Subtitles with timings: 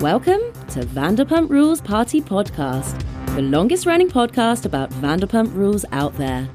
[0.00, 0.40] Welcome
[0.70, 3.00] to Vanderpump Rules Party Podcast,
[3.36, 6.48] the longest running podcast about Vanderpump Rules out there.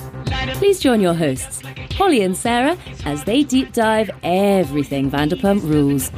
[0.55, 1.63] Please join your hosts,
[1.94, 6.12] Holly and Sarah, as they deep dive everything Vanderpump Rules.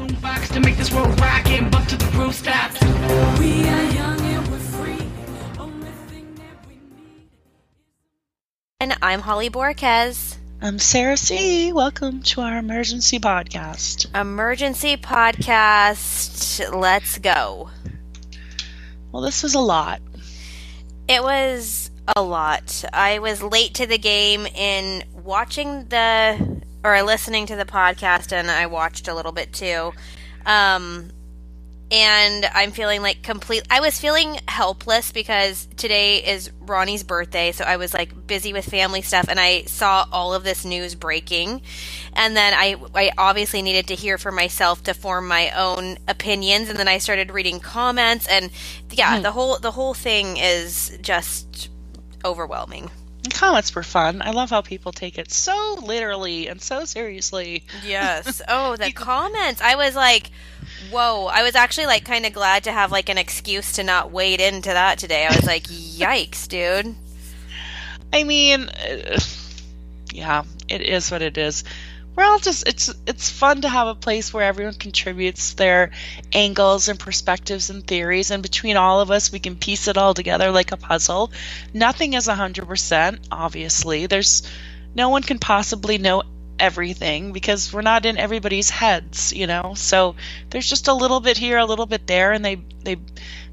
[8.80, 10.31] And I'm Holly Borquez.
[10.64, 11.74] I'm Sarah C.
[11.74, 14.14] Welcome to our emergency podcast.
[14.14, 16.72] Emergency podcast.
[16.72, 17.72] Let's go.
[19.12, 20.02] Well, this was a lot.
[21.08, 22.84] It was a lot.
[22.94, 28.52] I was late to the game in watching the or listening to the podcast, and
[28.52, 29.94] I watched a little bit too.
[30.46, 31.10] Um,
[31.92, 33.64] and I'm feeling like complete.
[33.70, 38.66] I was feeling helpless because today is Ronnie's birthday, so I was like busy with
[38.66, 41.62] family stuff, and I saw all of this news breaking,
[42.14, 46.70] and then I I obviously needed to hear for myself to form my own opinions,
[46.70, 48.52] and then I started reading comments, and
[48.90, 49.24] yeah, hmm.
[49.24, 51.70] the whole the whole thing is just
[52.24, 52.90] overwhelming.
[53.24, 54.22] The comments were fun.
[54.24, 57.64] I love how people take it so literally and so seriously.
[57.86, 58.42] Yes.
[58.54, 59.62] Oh, the comments.
[59.62, 60.32] I was like,
[60.90, 61.28] whoa.
[61.28, 64.42] I was actually like kind of glad to have like an excuse to not wade
[64.42, 65.26] into that today.
[65.26, 66.96] I was like, yikes, dude.
[68.14, 68.70] I mean,
[70.14, 71.64] yeah, it is what it is.
[72.16, 75.92] We're all just it's it's fun to have a place where everyone contributes their
[76.34, 80.14] angles and perspectives and theories and between all of us we can piece it all
[80.14, 81.32] together like a puzzle.
[81.74, 84.08] Nothing is 100%, obviously.
[84.08, 84.44] There's
[84.94, 86.24] no one can possibly know
[86.60, 89.74] everything because we're not in everybody's heads, you know.
[89.76, 90.16] So
[90.50, 92.98] there's just a little bit here, a little bit there and they they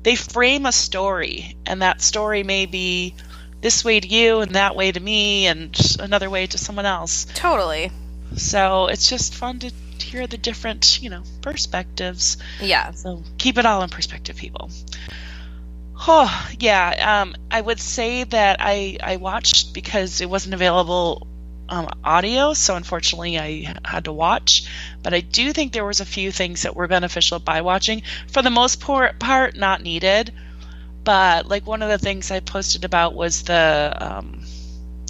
[0.03, 3.15] they frame a story and that story may be
[3.61, 7.27] this way to you and that way to me and another way to someone else.
[7.35, 7.91] Totally.
[8.37, 12.37] So it's just fun to hear the different, you know, perspectives.
[12.61, 12.93] Yeah.
[12.93, 14.71] So keep it all in perspective, people.
[16.07, 17.21] Oh, yeah.
[17.21, 21.27] Um, I would say that I, I watched because it wasn't available
[21.69, 24.69] um, audio, so unfortunately I had to watch.
[25.03, 28.03] But I do think there was a few things that were beneficial by watching.
[28.29, 30.33] For the most part, not needed.
[31.05, 34.43] But like one of the things I posted about was the um,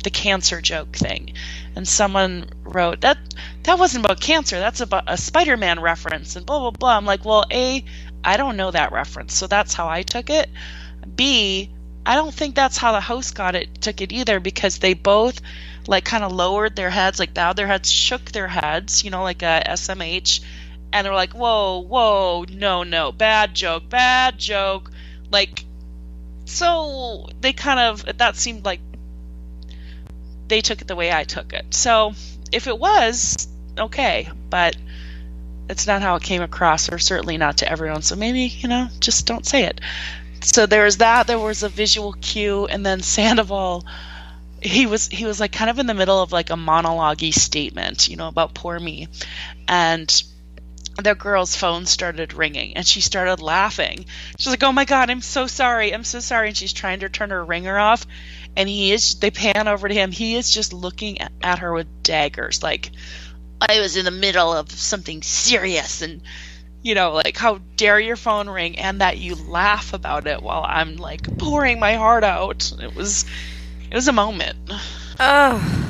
[0.05, 1.33] the cancer joke thing,
[1.75, 3.19] and someone wrote that
[3.65, 4.59] that wasn't about cancer.
[4.61, 6.97] That's about a Spider-Man reference, and blah blah blah.
[6.97, 7.85] I'm like, well, a
[8.23, 10.49] I don't know that reference, so that's how I took it.
[11.17, 11.71] B
[12.09, 15.43] I don't think that's how the host got it took it either because they both
[15.89, 19.23] like kind of lowered their heads, like bowed their heads, shook their heads, you know,
[19.23, 20.41] like uh, a SMH,
[20.93, 24.91] and they're like, whoa, whoa, no, no, bad joke, bad joke,
[25.33, 25.65] like.
[26.45, 28.81] So they kind of that seemed like
[30.49, 31.75] they took it the way I took it.
[31.75, 32.13] So
[32.53, 34.77] if it was, okay, but
[35.69, 38.03] it's not how it came across, or certainly not to everyone.
[38.03, 39.81] So maybe, you know, just don't say it.
[40.43, 43.85] So there was that, there was a visual cue, and then Sandoval
[44.61, 48.09] he was he was like kind of in the middle of like a monologue statement,
[48.09, 49.09] you know, about poor me.
[49.67, 50.23] And
[51.01, 54.07] the girl's phone started ringing and she started laughing.
[54.39, 55.95] She's like, "Oh my god, I'm so sorry.
[55.95, 58.05] I'm so sorry." And she's trying to turn her ringer off
[58.57, 60.11] and he is they pan over to him.
[60.11, 62.91] He is just looking at, her with daggers like
[63.61, 66.23] I was in the middle of something serious and
[66.83, 70.65] you know, like how dare your phone ring and that you laugh about it while
[70.65, 72.73] I'm like pouring my heart out.
[72.81, 73.25] It was
[73.91, 74.57] it was a moment.
[75.21, 75.89] Oh.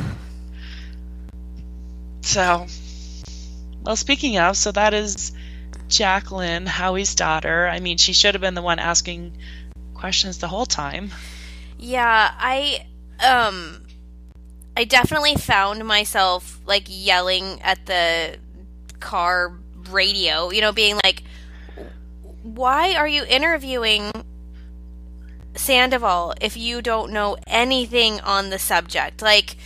[2.22, 2.66] So,
[3.82, 5.32] well, speaking of, so that is
[5.88, 7.66] Jackelyn, Howie's daughter.
[7.66, 9.36] I mean, she should have been the one asking
[9.94, 11.10] questions the whole time.
[11.78, 12.86] Yeah, I
[13.24, 13.86] um
[14.76, 18.36] I definitely found myself like yelling at the
[19.00, 19.58] car
[19.90, 21.22] radio, you know, being like
[22.42, 24.10] why are you interviewing
[25.58, 29.20] Sandoval if you don't know anything on the subject?
[29.22, 29.56] Like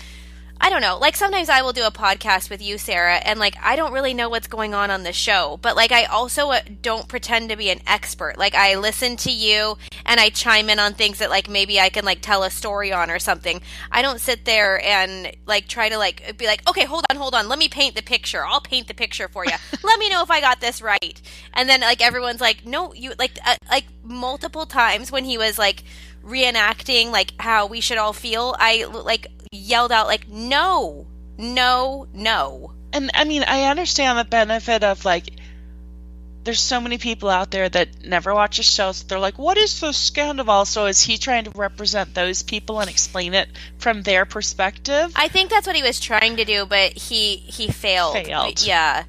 [0.65, 0.97] I don't know.
[0.97, 4.15] Like sometimes I will do a podcast with you, Sarah, and like I don't really
[4.15, 7.57] know what's going on on the show, but like I also uh, don't pretend to
[7.57, 8.39] be an expert.
[8.39, 9.77] Like I listen to you
[10.07, 12.93] and I chime in on things that like maybe I can like tell a story
[12.93, 13.61] on or something.
[13.91, 17.35] I don't sit there and like try to like be like, "Okay, hold on, hold
[17.35, 17.49] on.
[17.49, 18.47] Let me paint the picture.
[18.47, 19.57] I'll paint the picture for you.
[19.83, 21.21] Let me know if I got this right."
[21.55, 25.59] And then like everyone's like, "No, you like uh, like multiple times when he was
[25.59, 25.83] like
[26.25, 31.07] reenacting like how we should all feel, I like yelled out like no
[31.37, 35.29] no no And I mean, I understand the benefit of like
[36.45, 38.91] there's so many people out there that never watch a show.
[38.91, 42.81] So they're like, "What is the Scandival?" So is he trying to represent those people
[42.81, 45.13] and explain it from their perspective?
[45.15, 48.61] i think that's what he was trying to do but he he failed Failed.
[48.67, 49.05] yeah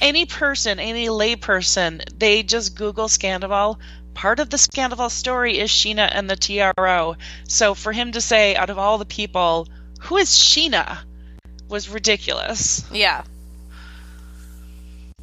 [0.00, 3.78] any person, any layperson, they just Google Scandival.
[4.14, 7.16] Part of the Scandival story is Sheena and the TRO.
[7.46, 9.68] So for him to say, out of all the people,
[10.02, 10.98] who is Sheena,
[11.68, 12.84] was ridiculous.
[12.92, 13.24] Yeah.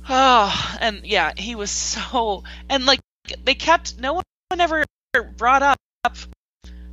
[0.10, 3.00] Oh, and yeah, he was so and like
[3.44, 4.24] they kept no one
[4.60, 4.84] ever
[5.38, 5.78] brought up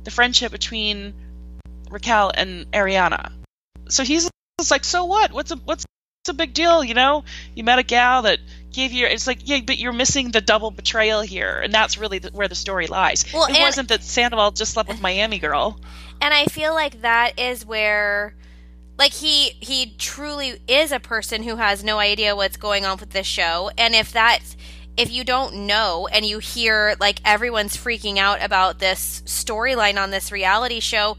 [0.03, 1.13] the friendship between
[1.89, 3.31] Raquel and Ariana.
[3.89, 4.29] So he's
[4.59, 5.31] just like, so what?
[5.31, 5.85] What's a what's
[6.29, 6.83] a big deal?
[6.83, 7.23] You know,
[7.55, 8.39] you met a gal that
[8.71, 9.05] gave you.
[9.05, 12.47] It's like, yeah, but you're missing the double betrayal here, and that's really the, where
[12.47, 13.25] the story lies.
[13.33, 15.79] Well, it and- wasn't that Sandoval just slept with Miami girl.
[16.19, 18.33] And I feel like that is where
[18.97, 23.11] like he he truly is a person who has no idea what's going on with
[23.11, 24.57] this show and if that's
[24.97, 30.09] if you don't know and you hear like everyone's freaking out about this storyline on
[30.09, 31.17] this reality show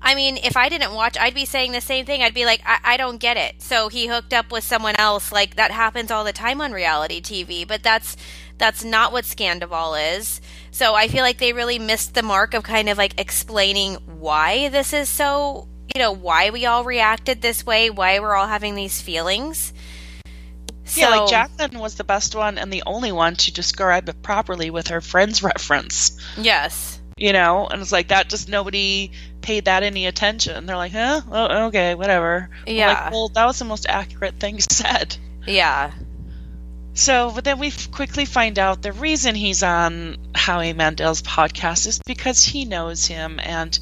[0.00, 2.22] I mean, if I didn't watch, I'd be saying the same thing.
[2.22, 3.60] I'd be like, I, I don't get it.
[3.60, 5.32] So he hooked up with someone else.
[5.32, 8.16] Like that happens all the time on reality TV, but that's
[8.58, 10.40] that's not what Scandival is.
[10.70, 14.68] So I feel like they really missed the mark of kind of like explaining why
[14.68, 18.74] this is so, you know, why we all reacted this way, why we're all having
[18.76, 19.72] these feelings.
[20.94, 24.22] yeah, like So- Jackelyn was the best one and the only one to describe it
[24.22, 26.18] properly with her friend's reference.
[26.36, 27.00] Yes.
[27.16, 28.28] You know, and it's like that.
[28.28, 29.10] Just nobody
[29.48, 30.66] paid that any attention.
[30.66, 32.50] They're like, huh, oh, okay, whatever.
[32.66, 33.04] Yeah.
[33.04, 35.16] Like, well, that was the most accurate thing said.
[35.46, 35.92] Yeah.
[36.92, 41.98] So, but then we quickly find out the reason he's on Howie Mandel's podcast is
[42.04, 43.78] because he knows him and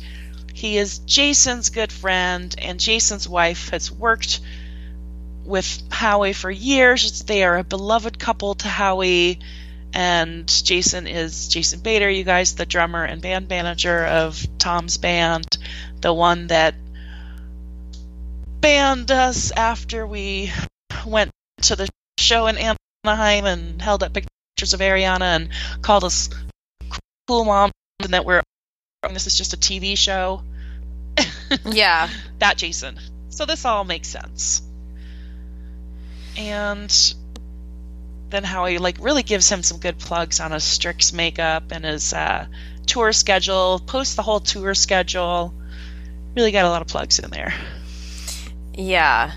[0.55, 4.41] he is Jason's good friend, and Jason's wife has worked
[5.45, 7.23] with Howie for years.
[7.25, 9.41] They are a beloved couple to Howie,
[9.97, 15.47] and Jason is Jason Bader, you guys, the drummer and band manager of Tom's band,
[16.03, 16.75] the one that
[18.61, 20.53] banned us after we
[21.07, 21.31] went
[21.63, 21.89] to the
[22.19, 22.59] show in
[23.07, 25.49] Anaheim and held up pictures of Ariana and
[25.81, 26.29] called us
[27.27, 28.43] cool moms and that we're
[29.11, 30.43] this is just a TV show.
[31.65, 32.11] Yeah.
[32.41, 32.99] That Jason.
[33.31, 34.61] So this all makes sense.
[36.37, 36.93] And
[38.31, 42.13] then Howie like really gives him some good plugs on his Strix makeup and his
[42.13, 42.47] uh,
[42.87, 45.55] tour schedule, posts the whole tour schedule.
[46.35, 47.55] Really got a lot of plugs in there.
[48.75, 49.33] Yeah.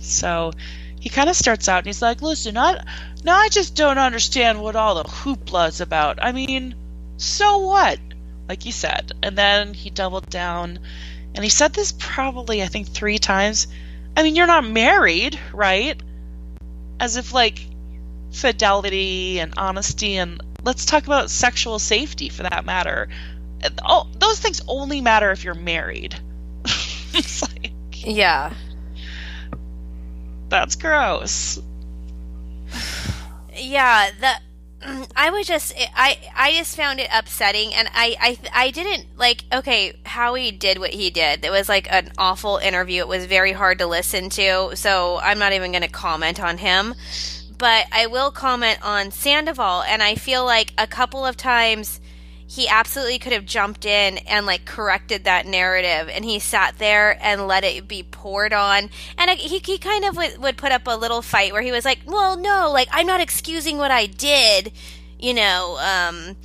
[0.00, 0.52] So
[1.00, 2.82] he kind of starts out and he's like, "Listen, I
[3.24, 6.22] now I just don't understand what all the hoopla is about.
[6.22, 6.74] I mean,
[7.16, 7.98] so what?"
[8.48, 10.78] Like you said, and then he doubled down,
[11.34, 13.66] and he said this probably I think three times.
[14.16, 16.00] I mean, you're not married, right?
[17.00, 17.60] As if like
[18.32, 23.08] fidelity and honesty and let's talk about sexual safety for that matter.
[23.84, 26.14] Oh, those things only matter if you're married.
[27.14, 27.72] it's like
[28.06, 28.52] Yeah.
[30.48, 31.60] that's gross.
[33.54, 34.30] yeah the
[34.86, 39.06] Mm, i was just i i just found it upsetting and i i i didn't
[39.18, 41.44] like okay howie did what he did.
[41.44, 43.00] It was like an awful interview.
[43.00, 46.58] It was very hard to listen to so i'm not even going to comment on
[46.58, 46.94] him.
[47.58, 52.00] But i will comment on sandoval and i feel like a couple of times
[52.48, 57.18] he absolutely could have jumped in and like corrected that narrative and he sat there
[57.20, 58.88] and let it be poured on.
[59.18, 61.84] And he, he kind of would, would put up a little fight where he was
[61.84, 64.72] like well no like i'm not excusing what i did
[65.18, 66.36] you know um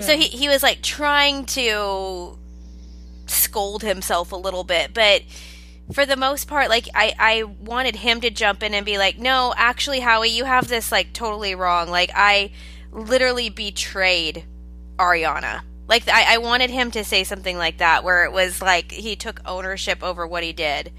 [0.00, 2.38] so he, he was like trying to
[3.26, 4.94] scold himself a little bit.
[4.94, 5.22] But
[5.92, 9.18] for the most part like i i wanted him to jump in and be like
[9.18, 11.88] no actually howie you have this like totally wrong.
[11.88, 12.50] Like i
[12.92, 14.44] literally betrayed
[14.98, 15.62] Ariana.
[15.88, 19.16] Like I, I wanted him to say something like that, where it was like he
[19.16, 20.92] took ownership over what he did,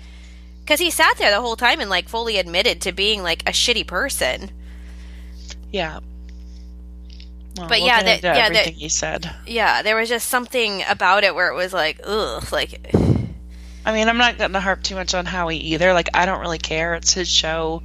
[0.64, 3.52] because he sat there the whole time and like fully admitted to being like a
[3.52, 4.50] shitty person.
[5.72, 6.00] Yeah.
[7.58, 9.30] Well, But we'll yeah, that- yeah, that- everything he said.
[9.46, 12.92] Yeah, there was just something about it where it was like, ugh, like
[13.86, 15.94] I mean, I'm not going to harp too much on Howie either.
[15.94, 16.96] Like, I don't really care.
[16.96, 17.82] It's his show.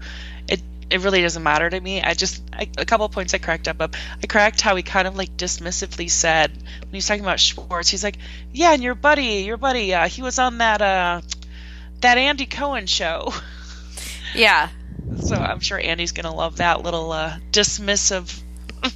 [0.91, 2.03] It really doesn't matter to me.
[2.03, 3.81] I just I, a couple points I cracked up.
[3.81, 3.97] Up.
[4.23, 7.89] I cracked how he kind of like dismissively said when he was talking about Schwartz.
[7.89, 8.19] He's like,
[8.53, 11.21] "Yeah, and your buddy, your buddy, uh, he was on that uh
[12.01, 13.33] that Andy Cohen show."
[14.35, 14.69] yeah,
[15.21, 18.41] So I'm sure Andy's gonna love that little uh, dismissive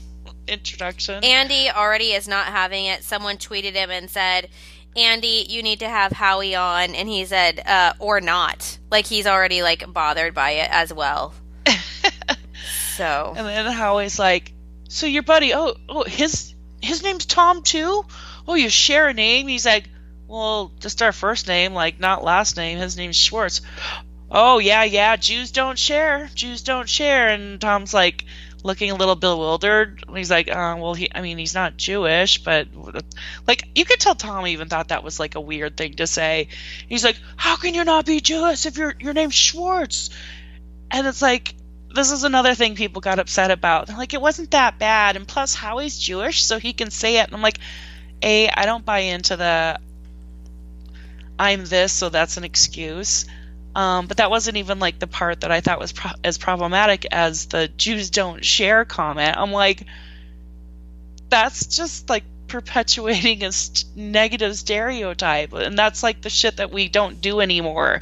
[0.48, 1.24] introduction.
[1.24, 3.02] Andy already is not having it.
[3.04, 4.48] Someone tweeted him and said,
[4.96, 9.26] "Andy, you need to have Howie on," and he said, uh, "Or not." Like he's
[9.26, 11.34] already like bothered by it as well.
[12.96, 14.52] so And then Howie's like,
[14.88, 15.54] "So your buddy?
[15.54, 18.04] Oh, oh, his his name's Tom too.
[18.46, 19.88] Oh, you share a name?" He's like,
[20.26, 22.78] "Well, just our first name, like not last name.
[22.78, 23.60] His name's Schwartz."
[24.30, 28.24] oh yeah, yeah, Jews don't share, Jews don't share, and Tom's like
[28.62, 30.04] looking a little bewildered.
[30.14, 32.68] He's like, uh, well, he, I mean, he's not Jewish, but
[33.46, 36.48] like you could tell Tom even thought that was like a weird thing to say.
[36.88, 40.10] He's like, how can you not be Jewish if your your name's Schwartz?
[40.90, 41.54] And it's like,
[41.94, 43.86] this is another thing people got upset about.
[43.86, 47.26] They're like, it wasn't that bad, and plus, Howie's Jewish, so he can say it.
[47.26, 47.58] And I'm like,
[48.22, 49.78] a, I don't buy into the
[51.38, 53.26] I'm this, so that's an excuse.
[53.74, 57.06] Um, but that wasn't even like the part that I thought was pro- as problematic
[57.12, 59.36] as the Jews don't share comment.
[59.36, 59.84] I'm like,
[61.28, 66.88] that's just like perpetuating a st- negative stereotype, and that's like the shit that we
[66.88, 68.00] don't do anymore.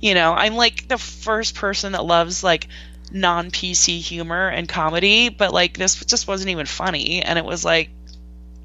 [0.00, 2.68] You know, I'm like the first person that loves like
[3.12, 7.64] non PC humor and comedy, but like this just wasn't even funny, and it was
[7.64, 7.90] like,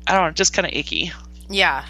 [0.08, 1.12] I don't know, just kind of icky.
[1.50, 1.86] Yeah.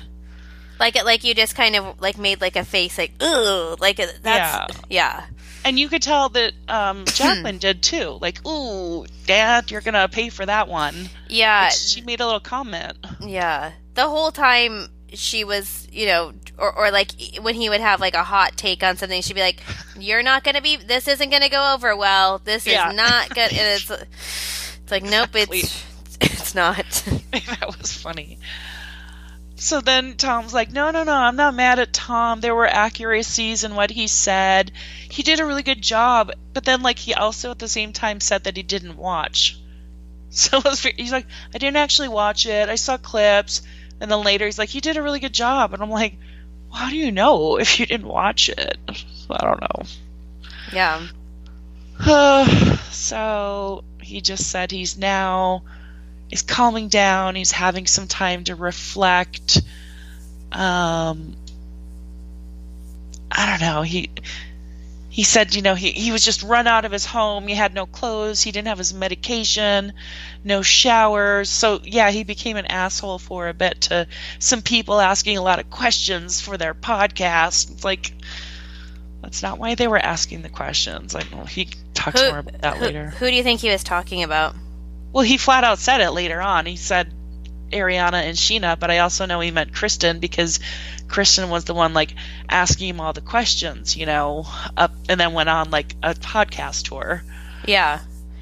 [0.80, 4.00] Like it, like you just kind of like made like a face, like ooh, like
[4.00, 5.22] uh, that's yeah.
[5.22, 5.26] yeah.
[5.66, 8.18] And you could tell that um, Jackelyn did too.
[8.20, 11.10] Like, ooh, Dad, you're gonna pay for that one.
[11.30, 11.70] Yeah.
[11.70, 12.98] She made a little comment.
[13.22, 13.72] Yeah.
[13.94, 18.14] The whole time she was, you know, or, or like when he would have like
[18.16, 19.62] a hot take on something, she'd be like,
[19.98, 20.76] "You're not gonna be.
[20.78, 22.40] This isn't gonna go over well.
[22.40, 22.90] This Yeah.
[22.90, 23.90] is not good." And it's
[24.84, 25.84] it's like, nope, it's
[26.22, 26.86] it's not.
[27.32, 28.40] that was funny.
[29.56, 32.42] So then Tom's like, no, no, no, I'm not mad at Tom.
[32.42, 34.72] There were accuracies in what he said.
[35.10, 36.32] He did a really good job.
[36.54, 39.58] But then, like, he also at the same time said that he didn't watch.
[40.36, 42.68] So it was ve- he's like, I didn't actually watch it.
[42.68, 43.62] I saw clips.
[44.04, 45.74] And then later he's like, you did a really good job.
[45.74, 46.18] And I'm like,
[46.70, 48.78] well, how do you know if you didn't watch it?
[49.30, 49.84] I don't know.
[50.74, 51.08] yeah.
[52.92, 55.64] so he just said he's now
[56.30, 59.62] he's calming down he's having some time to reflect
[60.52, 61.36] um
[63.32, 64.10] i don't know he
[65.14, 67.48] he said you know he, he was just run out of his home.
[67.48, 68.42] He had no clothes.
[68.42, 69.94] He didn't have his medication
[70.44, 71.52] no showers.
[71.52, 74.08] So yeah he became an asshole for a bit to
[74.40, 77.72] some people asking a lot of questions for their podcast.
[77.72, 78.12] It's like
[79.22, 81.14] that's not why they were asking the questions.
[81.14, 83.10] Like well, he talks Who, more about that who, later.
[83.12, 84.56] who do you think he was talking about?
[85.14, 86.66] well, he flat out said it later on.
[86.66, 87.14] He said
[87.74, 90.60] Ariana and Sheena, but I also know he meant Kristen because
[91.08, 92.14] Kristen was the one like
[92.50, 94.46] asking him all the questions, you know,
[94.78, 97.24] up and then went on like a podcast tour.
[97.66, 98.00] Yeah.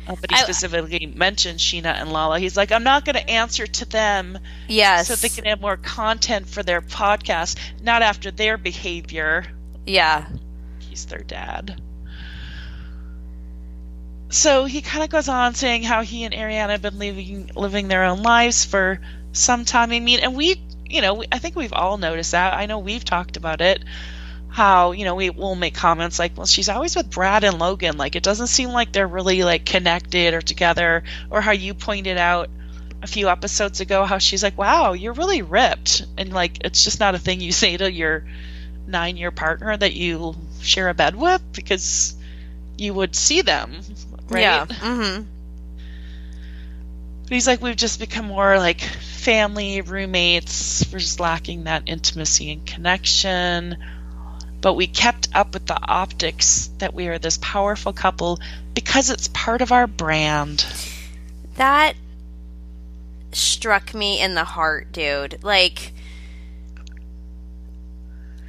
[0.07, 2.39] Uh, but he I- specifically mentioned Sheena and Lala.
[2.39, 5.07] He's like, I'm not going to answer to them Yes.
[5.07, 9.45] so they can have more content for their podcast, not after their behavior.
[9.85, 10.27] yeah.
[10.79, 11.81] He's their dad.
[14.29, 17.87] So he kind of goes on saying how he and Ariana have been living living
[17.89, 18.99] their own lives for
[19.33, 19.91] some time.
[19.91, 22.53] I mean, and we, you know, I think we've all noticed that.
[22.53, 23.83] I know we've talked about it.
[24.49, 27.97] How you know we will make comments like, "Well, she's always with Brad and Logan.
[27.97, 32.17] Like, it doesn't seem like they're really like connected or together." Or how you pointed
[32.17, 32.49] out
[33.01, 36.99] a few episodes ago how she's like, "Wow, you're really ripped," and like it's just
[36.99, 38.25] not a thing you say to your
[38.87, 42.15] nine year partner that you share a bed with because
[42.77, 43.79] you would see them,
[44.29, 44.41] right?
[44.41, 44.65] Yeah.
[44.65, 45.23] Mm-hmm.
[47.31, 50.85] But he's like, we've just become more like family, roommates.
[50.91, 53.77] We're just lacking that intimacy and connection.
[54.59, 58.41] But we kept up with the optics that we are this powerful couple
[58.73, 60.65] because it's part of our brand.
[61.55, 61.95] That
[63.31, 65.41] struck me in the heart, dude.
[65.41, 65.93] Like,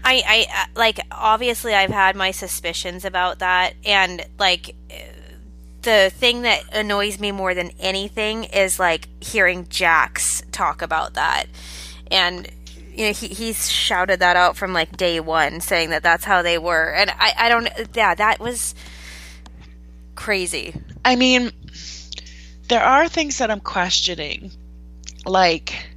[0.02, 4.74] I, I, uh, like, obviously, I've had my suspicions about that, and like,
[5.82, 11.46] the thing that annoys me more than anything is like hearing Jax talk about that,
[12.10, 12.48] and
[12.94, 16.42] you know, he he's shouted that out from like day one, saying that that's how
[16.42, 18.74] they were, and I, I don't, yeah, that was
[20.14, 20.74] crazy.
[21.04, 21.50] I mean,
[22.68, 24.52] there are things that I'm questioning.
[25.24, 25.88] Like,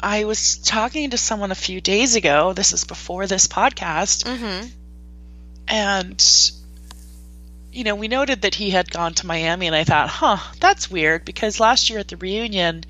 [0.00, 2.52] I was talking to someone a few days ago.
[2.52, 4.24] This is before this podcast.
[4.24, 4.68] Mm-hmm.
[5.68, 6.52] And,
[7.72, 10.90] you know, we noted that he had gone to Miami, and I thought, huh, that's
[10.90, 12.84] weird because last year at the reunion,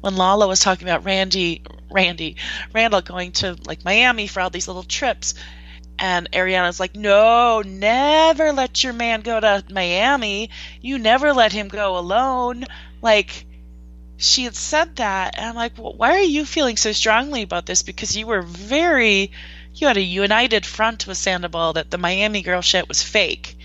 [0.00, 2.36] when Lala was talking about Randy, Randy,
[2.72, 5.34] Randall going to like Miami for all these little trips,
[5.98, 10.50] and Ariana's like, no, never let your man go to Miami.
[10.80, 12.64] You never let him go alone.
[13.02, 13.46] Like,
[14.16, 17.66] she had said that, and I'm like, well, why are you feeling so strongly about
[17.66, 17.82] this?
[17.82, 19.32] Because you were very,
[19.74, 23.57] you had a united front with Sandoval that the Miami girl shit was fake.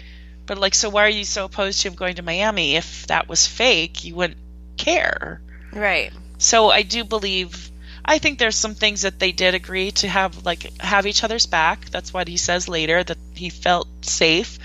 [0.46, 2.76] But like, so why are you so opposed to him going to Miami?
[2.76, 4.40] If that was fake, you wouldn't
[4.78, 5.42] care.
[5.72, 6.12] Right.
[6.38, 7.72] So I do believe,
[8.04, 11.46] I think there's some things that they did agree to have like have each other's
[11.46, 11.90] back.
[11.90, 14.60] That's what he says later that he felt safe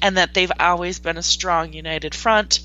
[0.00, 2.60] and that they've always been a strong united front.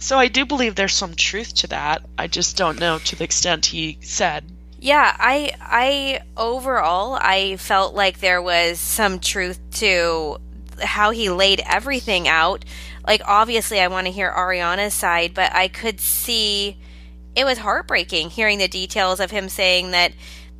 [0.00, 2.02] So I do believe there's some truth to that.
[2.18, 4.44] I just don't know to the extent he said.
[4.80, 10.38] Yeah, I I overall I felt like there was some truth to
[10.80, 12.64] how he laid everything out.
[13.06, 16.78] Like obviously I want to hear Ariana's side, but I could see
[17.36, 20.12] it was heartbreaking hearing the details of him saying that,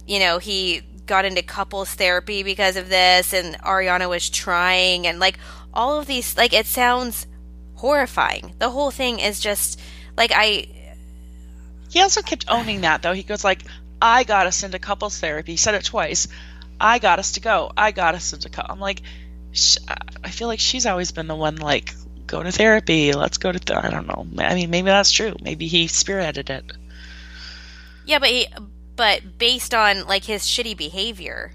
[0.06, 5.18] you know, he got into couples therapy because of this and Ariana was trying and
[5.20, 5.38] like
[5.72, 7.26] all of these like it sounds
[7.74, 8.54] horrifying.
[8.58, 9.80] The whole thing is just
[10.16, 10.66] like I
[11.90, 13.12] He also kept owning that though.
[13.12, 13.62] He goes like,
[14.00, 16.28] "I got us into couples therapy." He said it twice.
[16.80, 17.70] I got us to go.
[17.76, 18.48] I got us into.
[18.48, 18.66] Co-.
[18.68, 19.02] I'm like,
[19.54, 19.78] sh-
[20.22, 21.94] I feel like she's always been the one like,
[22.26, 23.12] go to therapy.
[23.12, 23.58] Let's go to.
[23.58, 23.78] Th-.
[23.78, 24.26] I don't know.
[24.44, 25.34] I mean, maybe that's true.
[25.42, 26.64] Maybe he spearheaded it.
[28.06, 28.46] Yeah, but he
[28.96, 31.52] but based on like his shitty behavior.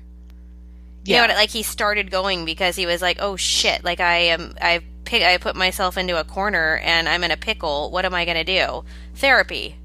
[1.05, 1.21] You Yeah.
[1.21, 4.55] know what like he started going because he was like, "Oh shit, like I am
[4.61, 7.91] I pick I put myself into a corner and I'm in a pickle.
[7.91, 8.83] What am I going to do?"
[9.15, 9.75] Therapy.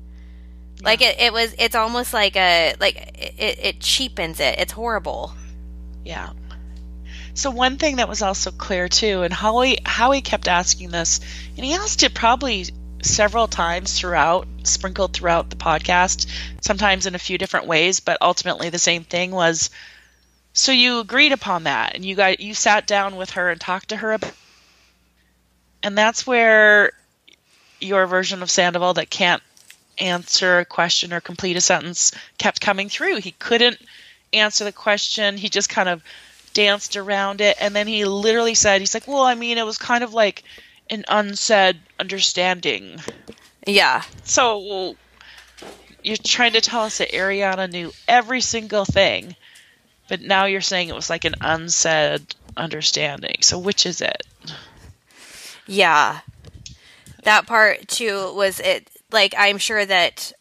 [0.83, 2.97] Like it, it was it's almost like a like
[3.38, 4.59] it, it cheapens it.
[4.59, 5.33] It's horrible.
[6.04, 6.30] Yeah.
[7.35, 11.21] So one thing that was also clear too, and Howie Howie kept asking this,
[11.57, 12.67] and he asked it probably
[13.03, 16.26] several times throughout, sprinkled throughout the podcast,
[16.61, 19.71] sometimes in a few different ways, but ultimately the same thing was.
[20.53, 23.88] So you agreed upon that, and you got you sat down with her and talked
[23.88, 24.33] to her about,
[25.83, 26.93] and that's where
[27.81, 29.43] your version of Sandoval that can't
[29.99, 33.17] answer a question or complete a sentence kept coming through.
[33.17, 33.79] He couldn't
[34.33, 35.37] answer the question.
[35.37, 36.03] He just kind of
[36.55, 37.57] danced around it.
[37.61, 40.45] And then he literally said, he's like, well, I mean, it was kind of like
[40.91, 43.01] an unsaid understanding.
[43.67, 44.03] Yeah.
[44.23, 44.97] So
[46.03, 49.37] you're trying to tell us that Ariana knew every single thing,
[50.09, 53.37] but now you're saying it was like an unsaid understanding.
[53.41, 54.23] So which is it?
[55.67, 56.21] Yeah.
[57.25, 60.33] That part too was it like I'm sure that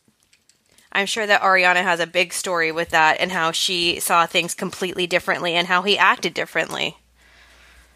[0.93, 4.53] I'm sure that Ariana has a big story with that and how she saw things
[4.53, 6.97] completely differently and how he acted differently.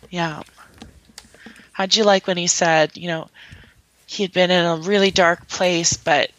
[0.10, 0.42] Yeah.
[1.74, 3.30] How'd you like when he said, you know,
[4.08, 6.32] he had been in a really dark place, but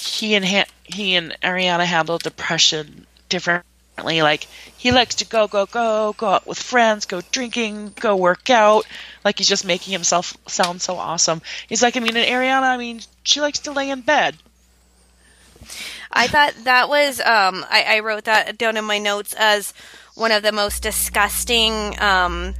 [0.00, 4.22] he and ha- he and Ariana handled depression differently.
[4.22, 4.46] Like
[4.78, 8.86] he likes to go, go, go, go out with friends, go drinking, go work out.
[9.22, 11.42] Like he's just making himself sound so awesome.
[11.68, 14.34] He's like, I mean, and Ariana, I mean, she likes to lay in bed.
[16.10, 19.72] I thought that was um I, I wrote that down in my notes as
[20.14, 22.54] one of the most disgusting um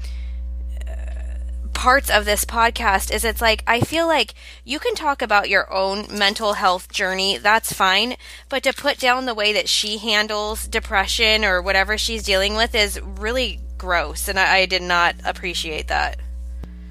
[1.79, 5.73] parts of this podcast is it's like I feel like you can talk about your
[5.73, 8.17] own mental health journey, that's fine,
[8.49, 12.75] but to put down the way that she handles depression or whatever she's dealing with
[12.75, 16.19] is really gross and I, I did not appreciate that.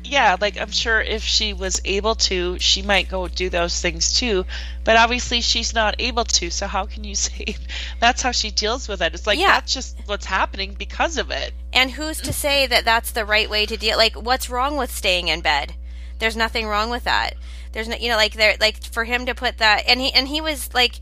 [0.08, 4.14] Yeah, like I'm sure if she was able to, she might go do those things
[4.14, 4.46] too.
[4.84, 6.50] But obviously, she's not able to.
[6.50, 7.56] So how can you say
[8.00, 9.14] that's how she deals with it?
[9.14, 9.48] It's like Yeah.
[9.48, 11.54] that's just what's happening because of it.
[11.74, 13.98] And who's to say that that's the right way to deal?
[13.98, 15.76] Like, what's wrong with staying in bed?
[16.20, 17.36] There's nothing wrong with that.
[17.74, 20.28] There's no, you know, like there, like for him to put that, and he, and
[20.28, 20.96] he was like,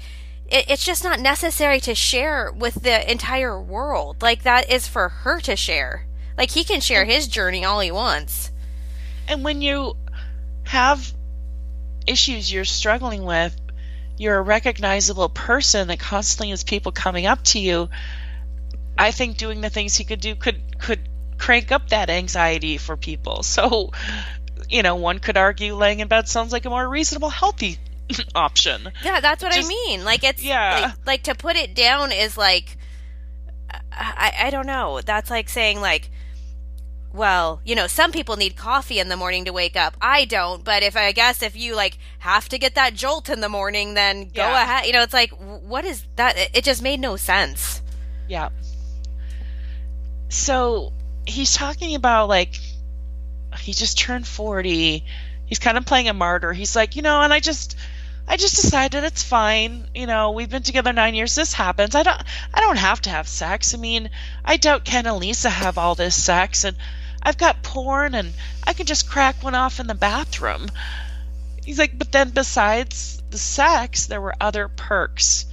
[0.48, 4.22] it, it's just not necessary to share with the entire world.
[4.22, 6.06] Like that is for her to share.
[6.38, 8.52] Like he can share his journey all he wants.
[9.28, 9.96] And when you
[10.64, 11.14] have
[12.08, 13.56] issues you're struggling with,
[14.18, 17.90] you're a recognizable person that constantly has people coming up to you.
[18.98, 21.00] I think doing the things he could do could could
[21.38, 23.44] crank up that anxiety for people.
[23.44, 23.92] So,
[24.70, 27.78] you know, one could argue laying in bed sounds like a more reasonable, healthy
[28.36, 28.90] option.
[29.04, 30.06] Yeah, that's what Just- I mean.
[30.06, 30.80] Like it's Yeah.
[30.82, 32.78] like, like to put it down is like
[33.92, 35.02] I, I don't know.
[35.02, 36.10] That's like saying like
[37.16, 39.96] well, you know, some people need coffee in the morning to wake up.
[40.02, 43.40] I don't, but if I guess if you like have to get that jolt in
[43.42, 44.62] the morning, then go Yeah.
[44.64, 44.86] ahead.
[44.86, 46.38] You know, it's like what is that?
[46.54, 47.82] It- just made no sense.
[48.28, 48.50] Yeah.
[50.30, 50.92] So
[51.26, 52.56] he's talking about like
[53.60, 55.04] he just turned 40.
[55.46, 56.52] He's kind of playing a martyr.
[56.54, 57.76] He's like, you know, and I just
[58.28, 59.88] I just decided it's fine.
[59.94, 61.36] You know, we've been together 9 years.
[61.36, 61.94] This happens.
[61.96, 62.22] I don't
[62.54, 63.74] I don't have to have sex.
[63.74, 64.10] I mean,
[64.44, 66.76] I doubt Ken and Lisa have all this sex and
[67.26, 68.32] I've got porn and
[68.64, 70.70] I can just crack one off in the bathroom.
[71.66, 75.48] He's like, but then besides the sex, there were other perks.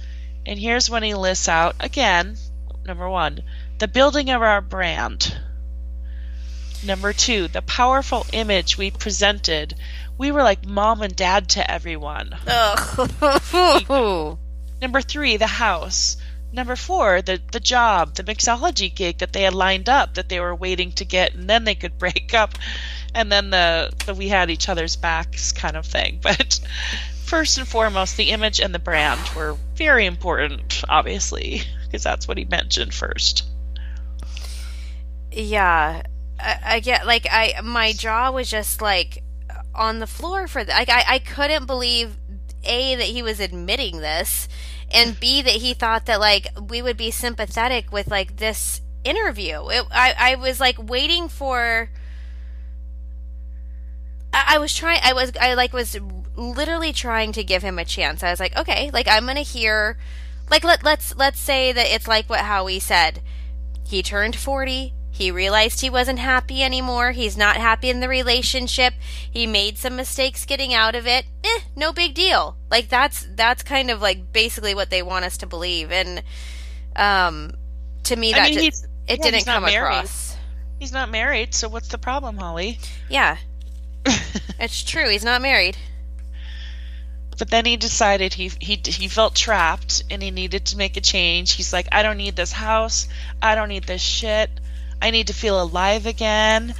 [0.45, 2.37] And here's when he lists out again
[2.85, 3.41] number one,
[3.79, 5.35] the building of our brand.
[6.85, 9.73] Number two, the powerful image we presented.
[10.17, 12.35] We were like mom and dad to everyone.
[14.81, 16.17] Number three, the house.
[16.53, 20.39] Number four, the, the job, the mixology gig that they had lined up that they
[20.39, 22.53] were waiting to get and then they could break up.
[23.15, 26.19] And then the, the we had each other's backs kind of thing.
[26.23, 26.59] But
[27.25, 32.37] first and foremost, the image and the brand were very important, obviously, because that's what
[32.37, 33.47] he mentioned first.
[35.31, 36.03] Yeah,
[36.39, 39.23] I, I get like I my jaw was just like
[39.73, 40.87] on the floor for that.
[40.87, 42.17] Like I I couldn't believe
[42.63, 44.47] a that he was admitting this,
[44.93, 49.67] and b that he thought that like we would be sympathetic with like this interview.
[49.69, 51.89] It, I I was like waiting for.
[54.33, 54.99] I, I was trying.
[55.03, 55.31] I was.
[55.39, 55.97] I like was
[56.35, 58.23] literally trying to give him a chance.
[58.23, 59.97] I was like, okay, like I'm gonna hear,
[60.49, 63.21] like let let's let's say that it's like what Howie said.
[63.85, 64.93] He turned forty.
[65.13, 67.11] He realized he wasn't happy anymore.
[67.11, 68.95] He's not happy in the relationship.
[69.29, 71.25] He made some mistakes getting out of it.
[71.43, 72.57] Eh, no big deal.
[72.71, 75.91] Like that's that's kind of like basically what they want us to believe.
[75.91, 76.23] And
[76.95, 77.51] um
[78.05, 79.75] to me that I mean, just, it yeah, didn't come married.
[79.75, 80.35] across.
[80.79, 82.79] He's not married, so what's the problem, Holly?
[83.07, 83.37] Yeah.
[84.59, 85.09] it's true.
[85.09, 85.77] He's not married.
[87.37, 91.01] But then he decided he he he felt trapped and he needed to make a
[91.01, 91.53] change.
[91.53, 93.07] He's like, I don't need this house.
[93.43, 94.49] I don't need this shit.
[95.03, 96.73] I need to feel alive again.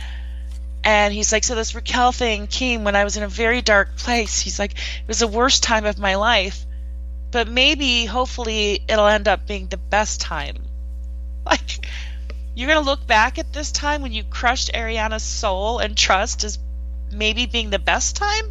[0.81, 3.97] And he's like, so this Raquel thing came when I was in a very dark
[3.97, 4.39] place.
[4.39, 6.65] He's like, it was the worst time of my life.
[7.31, 10.57] But maybe, hopefully, it'll end up being the best time.
[11.45, 11.85] Like,
[12.55, 16.57] you're gonna look back at this time when you crushed Ariana's soul and trust as
[17.11, 18.45] maybe being the best time.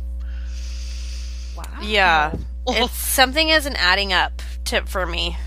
[1.56, 1.64] Wow.
[1.80, 2.34] Yeah.
[2.68, 5.38] It's something isn't adding up to for me.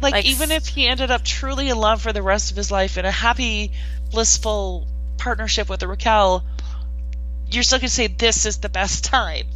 [0.00, 2.70] Like, like even if he ended up truly in love for the rest of his
[2.70, 3.72] life in a happy,
[4.10, 6.44] blissful partnership with Raquel,
[7.50, 9.46] you're still gonna say this is the best time.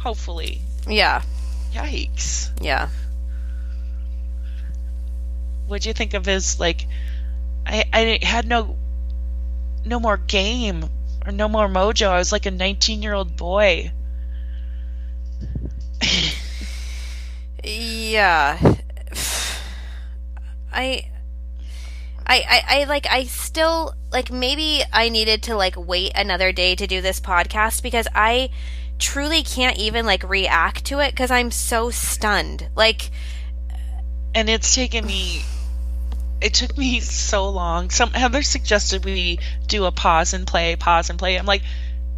[0.00, 0.60] Hopefully.
[0.86, 1.22] Yeah.
[1.72, 2.50] Yikes.
[2.60, 2.88] Yeah.
[5.66, 6.86] What'd you think of his like?
[7.66, 8.76] I I had no
[9.84, 10.88] no more game
[11.26, 12.08] or no more mojo.
[12.08, 13.92] I was like a 19 year old boy.
[17.64, 18.76] Yeah.
[20.72, 21.10] I
[22.26, 26.74] I, I, I like I still like maybe I needed to like wait another day
[26.74, 28.50] to do this podcast because I
[28.98, 32.68] truly can't even like react to it because I'm so stunned.
[32.76, 33.10] Like
[34.34, 35.42] and it's taken me
[36.40, 37.90] it took me so long.
[37.90, 41.36] Some heather suggested we do a pause and play pause and play.
[41.38, 41.62] I'm like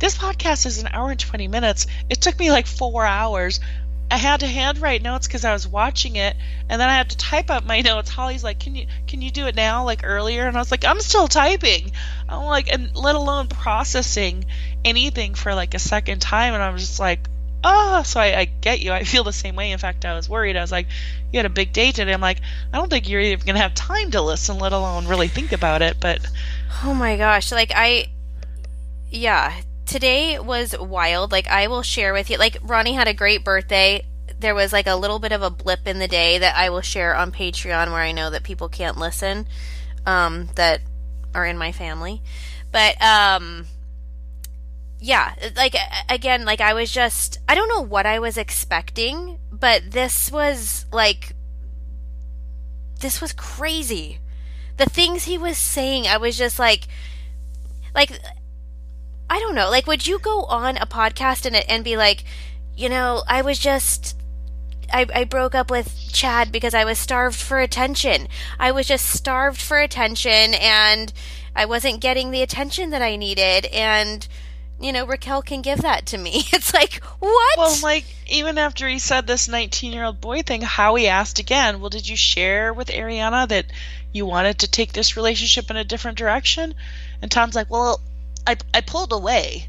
[0.01, 1.87] this podcast is an hour and 20 minutes.
[2.09, 3.61] It took me like four hours
[4.11, 6.37] i had to handwrite notes because i was watching it
[6.69, 8.11] and then i had to type up my notes.
[8.11, 10.47] Holly's like can you can you do it now like earlier?
[10.47, 11.93] And i was like i'm still typing.
[12.29, 14.45] I'm like and let alone processing
[14.85, 17.29] anything for like a second time and I'm just like
[17.63, 18.93] oh so I, I get you.
[18.93, 19.71] I feel the same way.
[19.71, 20.57] In fact i was worried.
[20.57, 20.87] I was like
[21.33, 22.13] you had a big day today.
[22.13, 22.41] I'm like
[22.73, 25.83] i don't think you're even gonna have time to listen let alone really think about
[25.83, 26.21] it but
[26.83, 28.09] Oh my gosh, like I
[29.11, 31.33] yeah, today was wild.
[31.33, 34.07] Like I will share with you like Ronnie had a great birthday.
[34.39, 36.81] There was like a little bit of a blip in the day that I will
[36.81, 39.47] share on Patreon where I know that people can't listen
[40.07, 40.81] um that
[41.35, 42.23] are in my family.
[42.73, 43.67] But um
[44.99, 45.75] yeah, like
[46.09, 50.87] again, like I was just I don't know what I was expecting, but this was
[50.93, 51.35] like
[53.01, 54.21] this was crazy
[54.81, 56.89] the things he was saying, I was just like,
[57.95, 58.19] like,
[59.31, 59.71] I don't know.
[59.71, 62.25] Like, would you go on a podcast and and be like,
[62.77, 64.17] you know, I was just.
[64.93, 68.27] I, I broke up with Chad because I was starved for attention.
[68.59, 71.13] I was just starved for attention and
[71.55, 73.67] I wasn't getting the attention that I needed.
[73.67, 74.27] And,
[74.81, 76.43] you know, Raquel can give that to me.
[76.53, 77.57] It's like, what?
[77.57, 81.81] well like even after he said this 19 year old boy thing howie asked again
[81.81, 83.67] well did you share with ariana that
[84.13, 86.75] you wanted to take this relationship in a different direction
[87.21, 88.01] and tom's like well
[88.51, 89.69] i, I pulled away.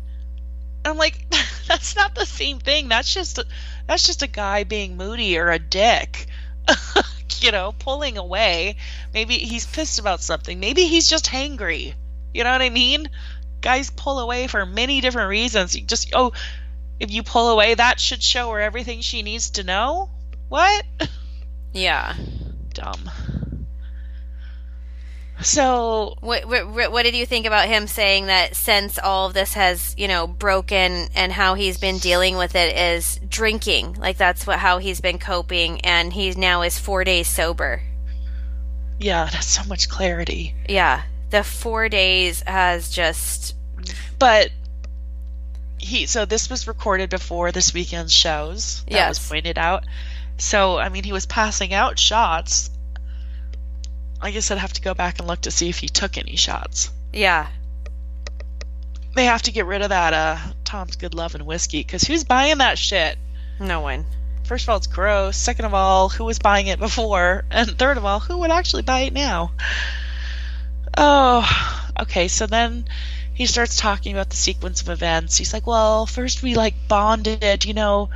[0.83, 1.25] And i'm like
[1.67, 2.89] that's not the same thing.
[2.89, 3.39] That's just
[3.87, 6.27] that's just a guy being moody or a dick
[7.39, 8.75] you know pulling away.
[9.13, 10.59] Maybe he's pissed about something.
[10.59, 11.93] Maybe he's just hangry.
[12.33, 13.09] You know what i mean?
[13.61, 15.75] Guys pull away for many different reasons.
[15.75, 16.33] You just oh
[16.99, 20.09] if you pull away that should show her everything she needs to know?
[20.49, 20.83] What?
[21.73, 22.15] Yeah.
[22.73, 23.09] dumb
[25.41, 29.53] so What, what what did you think about him saying that since all of this
[29.53, 34.45] has you know broken and how he's been dealing with it is drinking like that's
[34.47, 37.81] what how he's been coping and he now is four days sober?
[38.99, 40.55] Yeah that's so much clarity.
[40.67, 43.55] Yeah the four days has just
[44.19, 44.49] but
[45.77, 49.83] he so this was recorded before this weekend's shows that was pointed out.
[50.41, 52.70] So, I mean, he was passing out shots.
[54.21, 56.35] I guess I'd have to go back and look to see if he took any
[56.35, 56.91] shots.
[57.11, 57.47] Yeah.
[59.15, 62.23] They have to get rid of that uh Tom's Good Love and Whiskey because who's
[62.23, 63.17] buying that shit?
[63.59, 64.05] No one.
[64.43, 65.37] First of all, it's gross.
[65.37, 67.45] Second of all, who was buying it before?
[67.51, 69.51] And third of all, who would actually buy it now?
[70.97, 72.27] Oh, okay.
[72.27, 72.85] So then
[73.33, 75.37] he starts talking about the sequence of events.
[75.37, 78.09] He's like, well, first we like bonded, you know,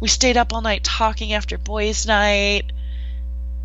[0.00, 2.72] we stayed up all night talking after boys' night.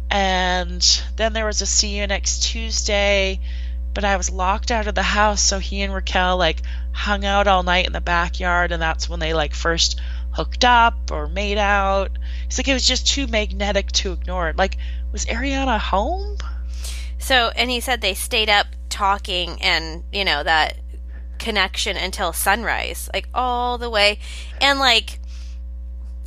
[0.10, 3.39] And then there was a see you next Tuesday,
[3.93, 7.48] but I was locked out of the house, so he and Raquel like hung out
[7.48, 10.00] all night in the backyard, and that's when they like first
[10.32, 12.12] hooked up or made out.
[12.46, 14.54] He's like, it was just too magnetic to ignore.
[14.56, 14.78] Like,
[15.12, 16.38] was Ariana home?
[17.17, 20.78] So, and he said they stayed up talking and, you know, that
[21.39, 24.20] connection until sunrise, like all the way.
[24.62, 25.20] And like,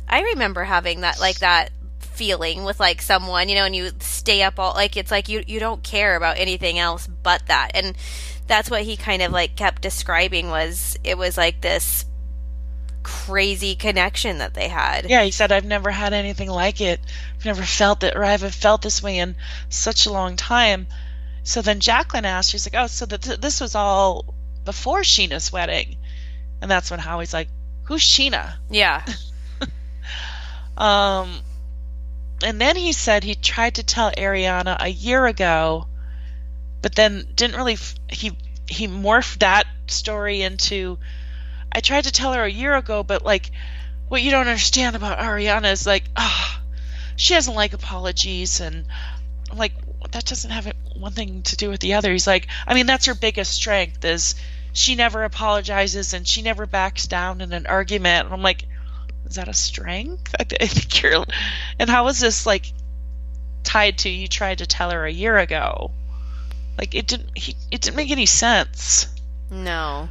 [0.07, 1.71] I remember having that, like that
[2.11, 5.43] feeling with like someone, you know, and you stay up all, like, it's like you,
[5.47, 7.71] you don't care about anything else but that.
[7.73, 7.95] And
[8.47, 12.05] that's what he kind of like kept describing was it was like this
[13.03, 15.09] crazy connection that they had.
[15.09, 16.99] Yeah, he said, I've never had anything like it.
[17.35, 19.35] I've never felt it, or I haven't felt this way in
[19.69, 20.87] such a long time.
[21.43, 25.97] So then Jackelyn asked, she's like, oh, so th- this was all before Sheena's wedding.
[26.61, 27.47] And that's when Howie's like,
[27.85, 28.53] who's Sheena?
[28.69, 29.03] Yeah.
[30.77, 31.41] Um,
[32.43, 35.87] and then he said he tried to tell Ariana a year ago,
[36.81, 37.77] but then didn't really.
[38.09, 40.97] He he morphed that story into.
[41.71, 43.51] I tried to tell her a year ago, but like,
[44.07, 46.61] what you don't understand about Ariana is like, ah,
[47.15, 48.85] she doesn't like apologies, and
[49.49, 49.73] I'm like,
[50.11, 52.11] that doesn't have one thing to do with the other.
[52.11, 54.35] He's like, I mean, that's her biggest strength is
[54.73, 58.25] she never apologizes and she never backs down in an argument.
[58.25, 58.65] And I'm like,
[59.31, 60.35] is that a strength?
[60.39, 61.25] I, th- I think you're.
[61.79, 62.65] And how is this like
[63.63, 65.91] tied to you tried to tell her a year ago?
[66.77, 67.35] Like it didn't.
[67.35, 69.07] He, it didn't make any sense.
[69.49, 70.09] no.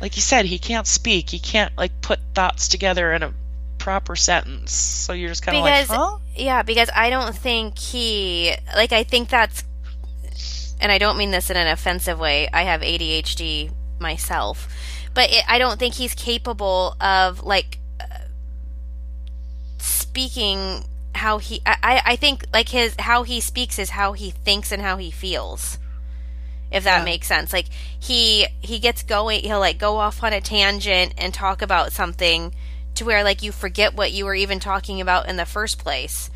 [0.00, 1.30] Like you said, he can't speak.
[1.30, 3.32] He can't like put thoughts together in a
[3.78, 4.72] proper sentence.
[4.72, 6.18] So you're just kind of like, huh?
[6.34, 9.62] yeah, because I don't think he like I think that's
[10.80, 12.48] and I don't mean this in an offensive way.
[12.52, 14.68] I have ADHD myself.
[15.14, 17.78] But it, I don't think he's capable of like
[20.12, 24.70] speaking how he I, I think like his how he speaks is how he thinks
[24.70, 25.78] and how he feels
[26.70, 27.04] if that Yeah.
[27.04, 27.66] makes sense like
[27.98, 32.54] he he gets going he'll like go off on a tangent and talk about something
[32.94, 36.28] to where like you forget what you were even talking about in the first place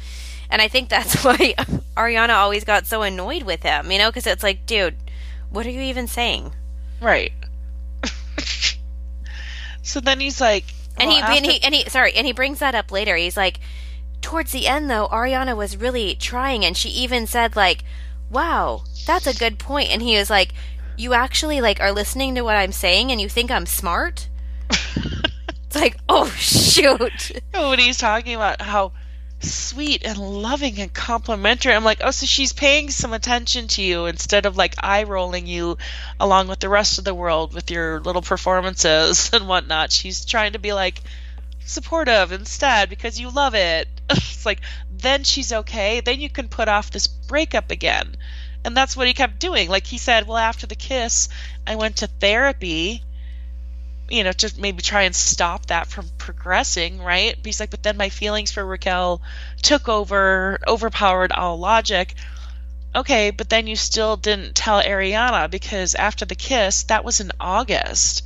[0.50, 1.54] and i think that's why
[1.96, 4.96] ariana always got so annoyed with him you know because it's like dude
[5.50, 6.50] what are you even saying
[6.98, 7.32] Right.
[9.82, 10.64] so then he's like,
[10.98, 13.16] and well, he and he and he sorry and he brings that up later.
[13.16, 13.60] He's like
[14.22, 17.84] towards the end though ariana was really trying and she even said like
[18.30, 19.90] wow that's a good point.
[19.90, 20.52] And he was like
[20.96, 24.28] you actually like are listening to what i'm saying and you think i'm smart?
[25.66, 27.32] It's like oh shoot.
[27.52, 28.92] When he's talking about how
[29.50, 31.74] sweet and loving and complimentary.
[31.74, 35.46] I'm like, oh, so she's paying some attention to you instead of like eye rolling
[35.46, 35.78] you
[36.18, 39.92] along with the rest of the world with your little performances and whatnot.
[39.92, 41.00] She's trying to be like
[41.64, 43.88] supportive instead because you love it.
[44.10, 46.00] it's like, then she's okay.
[46.00, 48.16] Then you can put off this breakup again.
[48.64, 49.68] And that's what he kept doing.
[49.68, 51.28] Like he said, well, after the kiss,
[51.66, 53.02] I went to therapy
[54.08, 57.34] you know, to maybe try and stop that from progressing, right?
[57.36, 59.20] But he's like, but then my feelings for Raquel
[59.62, 62.14] took over, overpowered all logic.
[62.94, 67.30] Okay, but then you still didn't tell Ariana because after the kiss, that was in
[67.40, 68.22] August.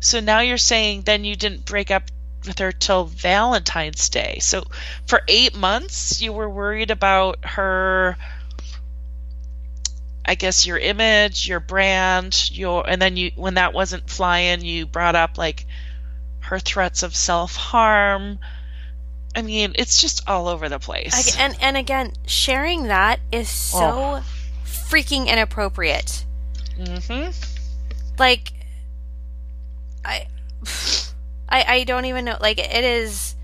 [0.00, 2.04] So now you're saying then you didn't break up
[2.46, 4.38] with her till Valentine's Day.
[4.40, 4.64] So
[5.06, 8.16] for eight months, you were worried about her
[10.28, 14.86] I guess your image, your brand, your and then you when that wasn't flying, you
[14.86, 15.64] brought up like
[16.40, 18.38] her threats of self-harm.
[19.34, 21.36] I mean, it's just all over the place.
[21.40, 24.24] And and again sharing that is so Oh.
[24.64, 26.24] freaking inappropriate
[26.76, 27.30] hmm
[28.18, 28.52] like
[30.04, 30.26] I,
[31.48, 33.34] I i don't even know like it is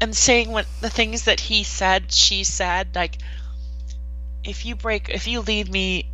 [0.00, 3.18] And saying what the things that he said, she said, like
[4.44, 6.10] if you break if you leave me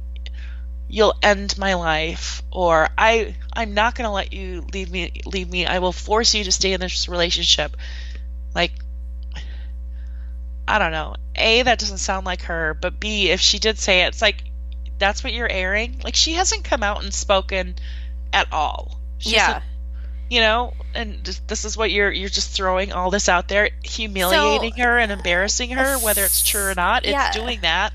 [0.88, 5.48] you'll end my life or I I'm not going to let you leave me leave
[5.48, 5.66] me.
[5.66, 7.76] I will force you to stay in this relationship.
[8.54, 8.72] Like
[10.66, 11.14] I don't know.
[11.36, 14.42] A that doesn't sound like her, but B if she did say it, it's like
[14.98, 16.00] that's what you're airing.
[16.02, 17.76] Like she hasn't come out and spoken
[18.32, 18.98] at all.
[19.18, 19.62] She yeah
[20.30, 23.68] you know, and just, this is what you're you're just throwing all this out there,
[23.82, 27.04] humiliating her and embarrassing her, whether it's true or not.
[27.04, 27.32] It's Yeah.
[27.32, 27.92] doing that.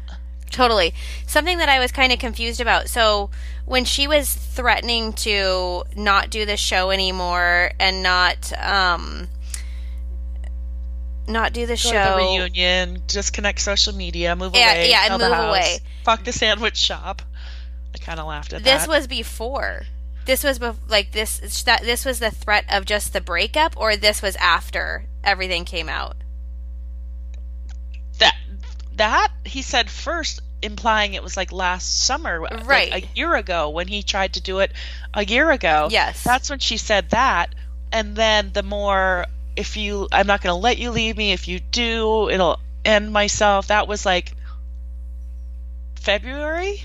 [0.56, 0.94] Totally.
[1.28, 2.88] Something that I was kind of confused about.
[2.88, 3.30] So
[3.66, 9.28] when she was threatening to not do the show anymore and not um
[11.28, 15.22] not do the Go show the reunion, disconnect social media, move Yeah, away, yeah, and
[15.22, 15.78] move house, away.
[16.06, 17.22] Fuck the sandwich shop.
[17.94, 18.90] I kind of laughed at this that.
[18.90, 19.82] was before.
[20.26, 23.98] This was bef- like this that this was the threat of just the breakup or
[23.98, 26.16] this was after everything came out.
[28.20, 28.36] that
[28.96, 32.94] that he said first implying it was like last summer uh, like Right.
[32.94, 34.72] a year ago when he tried to do it
[35.14, 35.90] a year ago.
[35.92, 36.24] Yes.
[36.24, 37.54] that's when she said that.
[37.92, 41.32] And then the more if you i'm not going to let you leave me.
[41.34, 43.68] If you do it'll end myself.
[43.68, 44.34] That was like
[45.96, 46.82] february?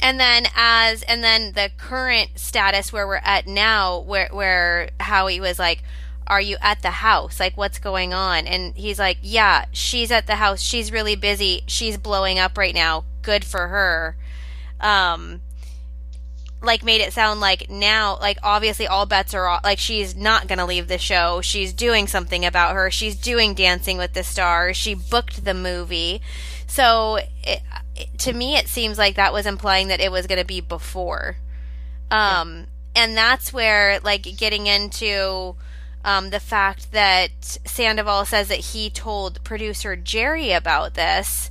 [0.00, 5.40] And then as and then the current status where we're at now where where Howie
[5.40, 5.82] was like
[6.26, 7.38] are you at the house?
[7.38, 8.46] Like what's going on?
[8.46, 10.60] And he's like yeah she's at the house.
[10.60, 11.62] She's really busy.
[11.66, 13.04] She's blowing up right now.
[13.22, 14.16] Good for her.
[14.80, 15.40] Um
[16.62, 19.64] like made it sound like now like obviously all bets are off.
[19.64, 21.40] Like she's not going to leave the show.
[21.40, 22.90] She's doing something about her.
[22.90, 24.76] She's doing dancing with the stars.
[24.76, 26.20] She booked the movie.
[26.66, 27.62] So it,
[27.94, 30.60] it, to me it seems like that was implying that it was going to be
[30.60, 31.36] before.
[32.10, 35.54] Um and that's where like getting into
[36.06, 37.32] um, the fact that
[37.66, 41.50] Sandoval says that he told producer Jerry about this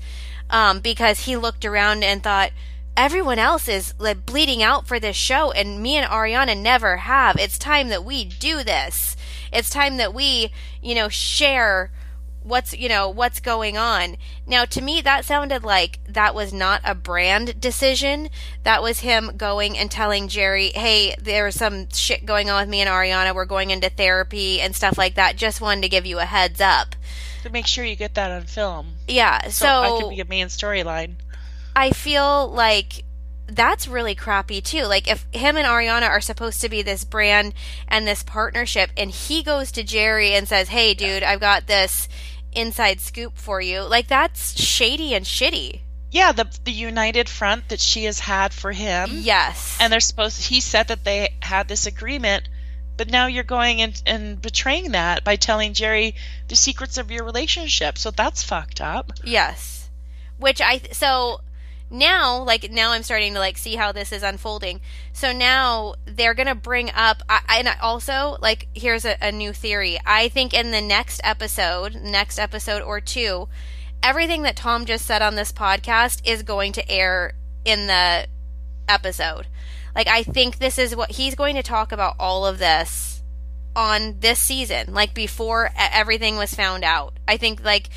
[0.49, 2.51] um, because he looked around and thought
[2.95, 7.35] everyone else is like bleeding out for this show and me and Ariana never have.
[7.37, 9.17] It's time that we do this.
[9.51, 11.91] It's time that we, you know, share
[12.45, 14.17] what's, you know, what's going on.
[14.45, 18.29] Now to me that sounded like that was not a brand decision.
[18.63, 22.81] That was him going and telling Jerry, "Hey, there's some shit going on with me
[22.81, 23.33] and Ariana.
[23.33, 25.35] We're going into therapy and stuff like that.
[25.35, 26.95] Just wanted to give you a heads up."
[27.43, 30.25] to make sure you get that on film Yeah, so, so, that could be a
[30.25, 31.13] main storyline
[31.75, 33.03] I feel like
[33.47, 34.83] that's really crappy too.
[34.83, 37.53] Like if him and Ariana are supposed to be this brand
[37.87, 42.07] and this partnership and he goes to Jerry and says, "Hey dude, I've got this
[42.55, 45.81] inside scoop for you." Like that's shady and shitty.
[46.11, 49.77] yeah the the united front that she has had for him Yes.
[49.81, 52.47] and they're supposed he said that they had this agreement
[52.97, 56.15] but now you're going and, and betraying that by telling jerry
[56.47, 59.89] the secrets of your relationship so that's fucked up Yes.
[60.37, 61.41] Which I so
[61.95, 64.81] now like now I'm starting to like see how this is unfolding.
[65.13, 69.53] So now they're to bring up I, and I also like here's a, a new
[69.53, 69.97] theory.
[70.05, 73.47] I think in the next episode, next episode or two,
[74.03, 78.27] everything that Tom just said on this podcast is going to air in the
[78.87, 79.47] episode.
[79.95, 83.23] Like I think this is what he's going to talk about all of this
[83.75, 87.19] on this season, like before everything was found out.
[87.27, 87.89] I think like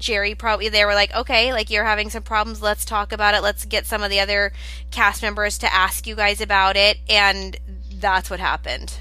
[0.00, 2.60] Jerry probably they were like, okay, like you're having some problems.
[2.60, 3.42] Let's talk about it.
[3.42, 4.52] Let's get some of the other
[4.90, 7.56] cast members to ask you guys about it, and
[7.92, 8.98] that's what happened.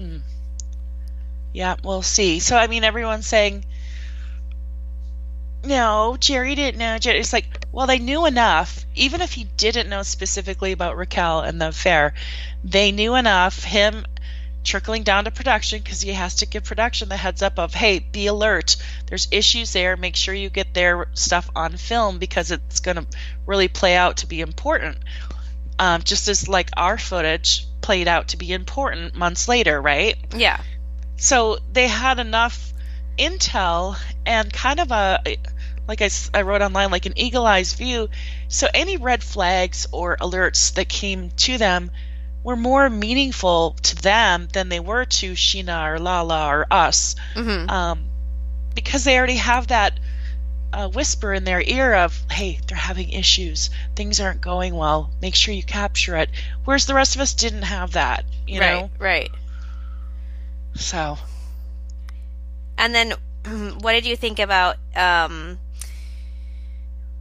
[0.00, 0.18] Hmm.
[1.52, 3.66] yeah we'll see so i mean everyone's saying
[5.62, 10.02] no jerry didn't know it's like well they knew enough even if he didn't know
[10.02, 12.14] specifically about raquel and the affair
[12.64, 14.06] they knew enough him
[14.62, 17.98] trickling down to production because he has to give production the heads up of hey
[17.98, 18.76] be alert.
[19.06, 19.96] There's issues there.
[19.96, 23.06] Make sure you get their stuff on film because it's going to
[23.46, 24.98] really play out to be important.
[25.78, 30.16] Um, just as like our footage played out to be important months later right?
[30.36, 30.60] Yeah,
[31.20, 32.72] so they had enough
[33.18, 35.20] intel and kind of a
[35.86, 38.08] like I, I wrote online like an eagle eyes view.
[38.48, 41.90] So any red flags or alerts that came to them
[42.42, 47.14] were more meaningful to them than they were to Scheana or lala or us.
[47.34, 48.04] Hmm um,
[48.74, 49.98] because they already have that
[50.72, 53.70] uh, whisper in their ear of hey they're having issues.
[53.96, 55.10] Things aren't going well.
[55.20, 56.30] Make sure you capture it.
[56.64, 58.90] Whereas the rest of us didn't have that you right, know?
[58.98, 59.30] right.
[60.74, 61.18] so.
[62.76, 63.12] And then,
[63.80, 65.58] what did you think about um,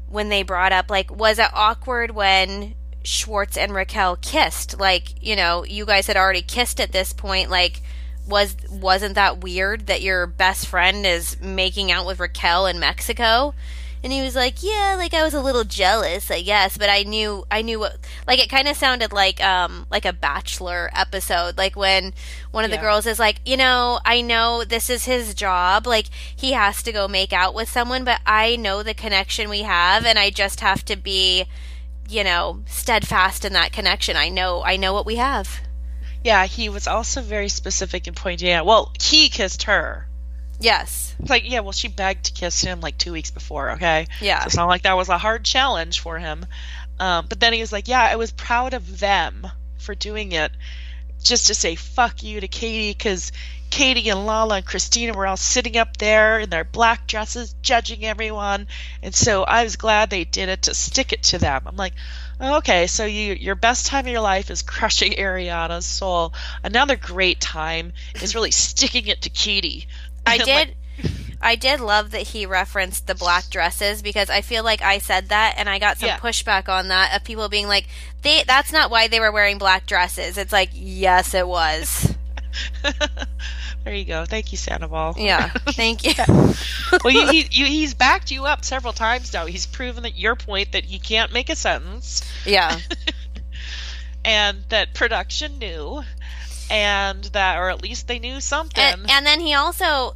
[0.07, 2.75] when they brought up like, was it awkward when
[3.09, 4.79] Schwartz and Raquel kissed?
[4.79, 7.49] Like, you know, you guys had already kissed at this point.
[7.49, 7.81] Like,
[8.27, 13.53] was wasn't that weird that your best friend is making out with Raquel in Mexico?
[14.01, 17.03] And he was like, "Yeah, like I was a little jealous, I guess, but I
[17.03, 17.97] knew I knew what
[18.27, 22.13] like it kind of sounded like um like a bachelor episode, like when
[22.51, 22.81] one of the Yeah.
[22.83, 26.93] girls is like, "You know, I know this is his job, like he has to
[26.93, 30.61] go make out with someone, but I know the connection we have and I just
[30.61, 31.45] have to be,
[32.09, 34.15] you know, steadfast in that connection.
[34.17, 35.61] I know I know what we have."
[36.23, 38.65] Yeah, he was also very specific in pointing out.
[38.65, 40.07] Well, he kissed her.
[40.59, 41.15] Yes.
[41.19, 43.71] It's like, yeah, well, she begged to kiss him like two weeks before.
[43.71, 44.07] Okay.
[44.19, 44.41] Yeah.
[44.41, 46.45] So it's not like that was a hard challenge for him.
[46.99, 49.47] Um, but then he was like, yeah, I was proud of them
[49.77, 50.51] for doing it,
[51.23, 53.31] just to say fuck you to Katie because
[53.69, 58.03] Katie and Lala and Christina were all sitting up there in their black dresses, judging
[58.05, 58.67] everyone,
[59.03, 61.63] and so I was glad they did it to stick it to them.
[61.65, 61.93] I'm like,
[62.41, 66.33] okay, so you your best time of your life is crushing Ariana's soul.
[66.63, 69.87] Another great time is really sticking it to Katie.
[70.25, 70.75] I did.
[71.41, 75.29] I did love that he referenced the black dresses because I feel like I said
[75.29, 76.17] that and I got some Yeah.
[76.17, 77.87] pushback on that of people being like,
[78.23, 82.13] "They that's not why they were wearing black dresses." It's like, yes, it was.
[83.83, 84.25] there you go.
[84.25, 85.15] Thank you, Sandoval.
[85.17, 86.13] Yeah, thank you.
[87.03, 89.45] well, you, he, you, he's backed you up several times now.
[89.45, 92.79] He's proven that your point that he can't make a sentence, yeah,
[94.25, 96.01] and that production knew,
[96.69, 98.83] and that, or at least they knew something.
[98.83, 100.15] and, and then he also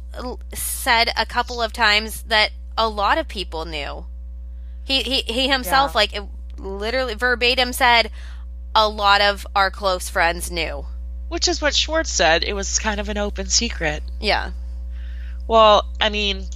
[0.52, 4.06] said a couple of times that a lot of people knew.
[4.84, 5.96] He he he himself Yeah.
[5.98, 6.22] like it
[6.58, 8.10] literally verbatim said
[8.74, 10.84] a lot of our close friends knew.
[11.28, 12.44] Which is what Schwartz said.
[12.44, 14.02] It was kind of an open secret.
[14.20, 14.52] Yeah.
[15.46, 16.46] Well, I mean,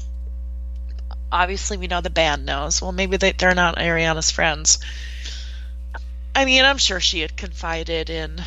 [1.30, 2.80] obviously we know the band knows.
[2.80, 4.78] Well, maybe they, they're not Ariana's friends.
[6.34, 8.42] I mean, I'm sure she had confided in,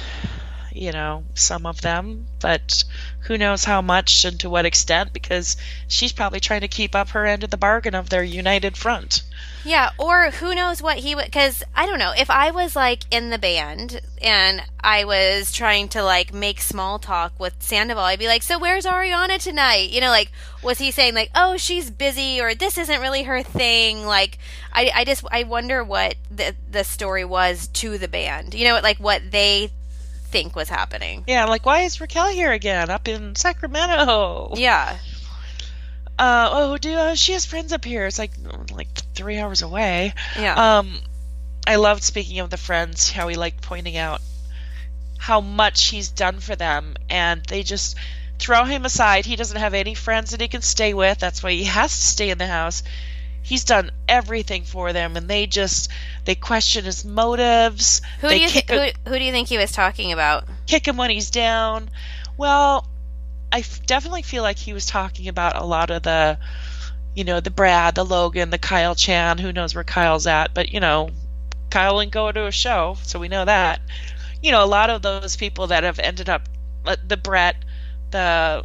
[0.72, 2.84] you know, some of them, but
[3.22, 5.58] who knows how much and to what extent because
[5.88, 9.24] she's probably trying to keep up her end of the bargain of their united front.
[9.64, 13.04] Yeah, or who knows what he would because I don't know if I was like
[13.12, 18.18] in the band and I was trying to like make small talk with Sandoval, I'd
[18.18, 20.32] be like, "So where's Ariana tonight?" You know, like
[20.64, 24.06] was he saying like, "Oh, she's busy," or "This isn't really her thing"?
[24.06, 24.40] Like,
[24.74, 28.56] I I just I wonder what the the story was to the band.
[28.56, 29.70] You know, like what they
[30.32, 31.24] think was happening.
[31.28, 34.54] Yeah, like why is Raquel here again up in Sacramento?
[34.56, 34.98] Yeah,
[36.20, 38.06] Uh, oh, do uh, she has friends up here?
[38.06, 38.32] It's like
[38.72, 40.14] like three hours away.
[40.40, 41.00] yeah, Um,
[41.68, 44.22] I loved speaking of the friends how he liked pointing out
[45.18, 47.96] how much he's done for them, and they just
[48.40, 49.26] throw him aside.
[49.26, 51.20] He doesn't have any friends that he can stay with.
[51.20, 52.82] That's why he has to stay in the house.
[53.44, 55.90] He's done everything for them, and they just
[56.26, 58.02] they question his motives.
[58.20, 60.46] who they do you th- who, who do you think he was talking about?
[60.68, 61.90] kick him when he's down.
[62.38, 62.88] Well,
[63.52, 66.38] I f- definitely feel like he was talking about a lot of the,
[67.16, 69.38] you know, the Brad, the Logan, the Kyle Chan.
[69.40, 70.54] Who knows where Kyle's at?
[70.54, 71.10] But you know,
[71.70, 73.82] Kyle didn't go to a show, so we know that.
[74.42, 76.48] You know, a lot of those people that have ended up,
[76.86, 77.58] uh, the Brett,
[78.12, 78.64] the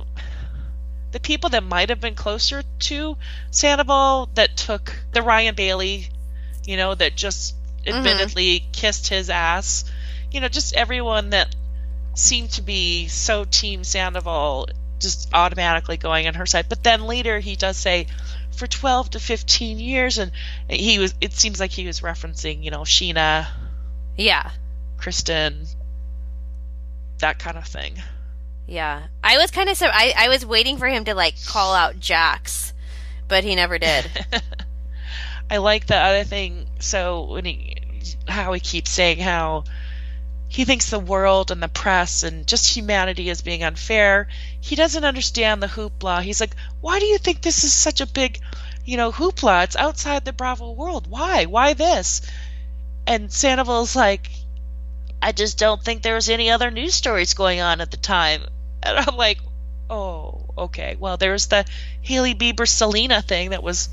[1.13, 3.17] the people that might have been closer to
[3.51, 6.09] Sandoval that took the Ryan Bailey,
[6.65, 7.55] you know, that just
[7.85, 7.97] mm-hmm.
[7.97, 9.85] admittedly kissed his ass.
[10.31, 11.55] You know, just everyone that
[12.15, 16.67] seemed to be so team Sandoval just automatically going on her side.
[16.69, 18.07] But then later he does say
[18.53, 20.33] for 12 to 15 years and
[20.69, 23.47] he was it seems like he was referencing, you know, Scheana,
[24.17, 24.51] Yeah.
[24.97, 25.67] Kristen,
[27.19, 28.03] that kind of thing.
[28.67, 31.75] Yeah, I was kind of so I, I was waiting for him to like call
[31.75, 32.73] out Jax,
[33.29, 34.11] but he never did.
[35.51, 36.67] I like the other thing.
[36.81, 37.77] So when he,
[38.27, 39.65] Howie keeps saying how
[40.49, 44.29] he thinks the world and the press and just humanity is being unfair.
[44.61, 46.23] He doesn't understand the hoopla.
[46.23, 48.41] He's like, why do you think this is such a big,
[48.85, 49.65] you know, hoopla?
[49.65, 51.09] It's outside the Bravo world.
[51.09, 51.47] Why?
[51.47, 52.23] Why this?
[53.07, 54.31] And Sandoval's like,
[55.21, 58.43] I just don't think there was any other news stories going on at the time.
[58.87, 59.39] And I'm like,
[59.91, 60.97] oh, okay.
[60.99, 61.65] Well, there's the
[62.03, 63.89] Hailey Bieber Selena thing that was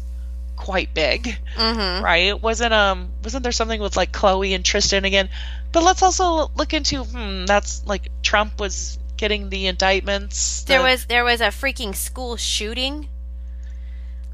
[0.55, 2.39] quite big, hmm right?
[2.41, 5.29] Wasn't um wasn't there something with like Khloe and Tristan again?
[5.71, 10.63] But let's also look into hmm that's like Trump was getting the indictments.
[10.63, 13.07] There the- was there was a freaking school shooting.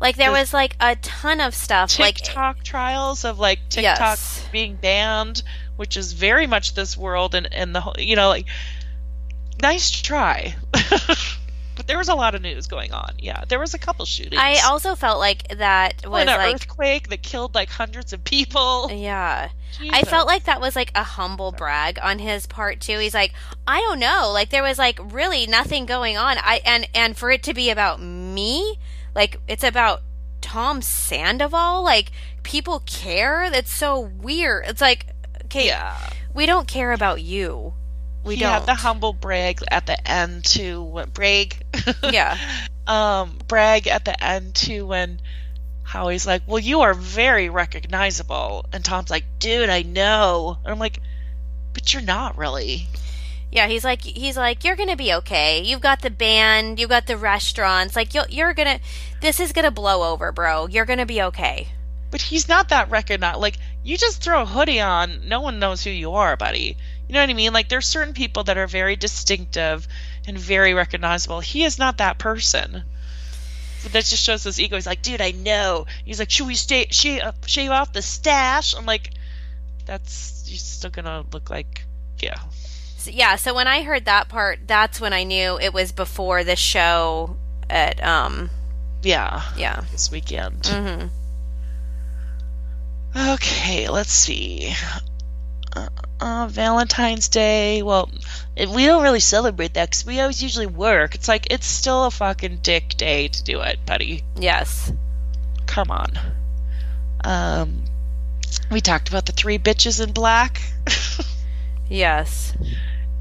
[0.02, 2.00] Like there The was like a ton of stuff.
[2.00, 4.48] like TikTok trials of like TikTok Yes.
[4.52, 5.44] being banned,
[5.76, 8.46] which is very much this world and and the whole you know like
[9.62, 10.56] nice try.
[10.72, 13.14] but there was a lot of news going on.
[13.20, 14.42] Yeah, there was a couple shootings.
[14.42, 18.92] I also felt like that was an like earthquake that killed like hundreds of people.
[18.92, 19.50] yeah.
[19.92, 23.00] I felt like that was like a humble brag on his part too.
[23.00, 23.34] He's like,
[23.68, 26.38] I don't know, like there was like really nothing going on.
[26.38, 28.78] I and and for it to be about me,
[29.16, 30.02] like it's about
[30.42, 32.12] Tom Sandoval, like
[32.44, 33.50] people care.
[33.50, 34.66] That's so weird.
[34.68, 35.08] It's like,
[35.46, 35.96] okay, yeah.
[36.34, 37.74] we don't care about you.
[38.24, 38.52] We he don't.
[38.52, 40.84] had the humble brag at the end too.
[40.84, 41.56] When, brag,
[42.04, 42.38] yeah,
[42.88, 45.22] um, brag at the end too when
[45.84, 50.80] Howie's like, "Well, you are very recognizable," and Tom's like, "Dude, I know," and I'm
[50.80, 51.00] like,
[51.74, 52.88] "But you're not really."
[53.52, 55.62] Yeah, he's like he's like you're gonna be okay.
[55.64, 57.96] You've got the band, you've got the restaurants.
[57.96, 58.80] Like you're, you're gonna,
[59.22, 60.68] this is gonna blow over, bro.
[60.68, 61.70] You're gonna be okay.
[62.12, 63.40] But he's not that recognized.
[63.40, 66.78] Like you just throw a hoodie on, no one knows who you are, buddy.
[67.10, 67.54] You know what I mean?
[67.54, 69.88] Like there's certain people that are very distinctive
[70.28, 71.40] and very recognizable.
[71.40, 72.84] He is not that person.
[73.92, 74.76] That just shows his ego.
[74.76, 75.88] He's like, dude, I know.
[76.06, 78.76] He's like, should we stay, shave, uh, shave off the stash?
[78.76, 79.10] I'm like,
[79.86, 81.84] that's you're still gonna look like,
[82.20, 82.40] yeah.
[82.98, 86.44] So, yeah, so when I heard that part, that's when I knew it was before
[86.44, 87.38] the show
[87.70, 88.52] at um
[89.02, 89.42] Yeah.
[89.58, 89.82] yeah.
[89.92, 90.62] This weekend.
[90.64, 91.10] Mhm.
[93.16, 94.76] Okay, let's see.
[95.76, 95.88] Uh,
[96.20, 97.82] uh, Valentine's Day.
[97.84, 98.10] Well,
[98.56, 101.16] it- we don't really celebrate that because we always usually work.
[101.16, 104.24] It's like it's still a fucking dick day to do it, buddy.
[104.38, 104.92] Yes.
[105.68, 106.20] Come on.
[107.24, 107.84] Um,
[108.72, 110.62] we talked about the three bitches in black,
[111.90, 112.54] Yes.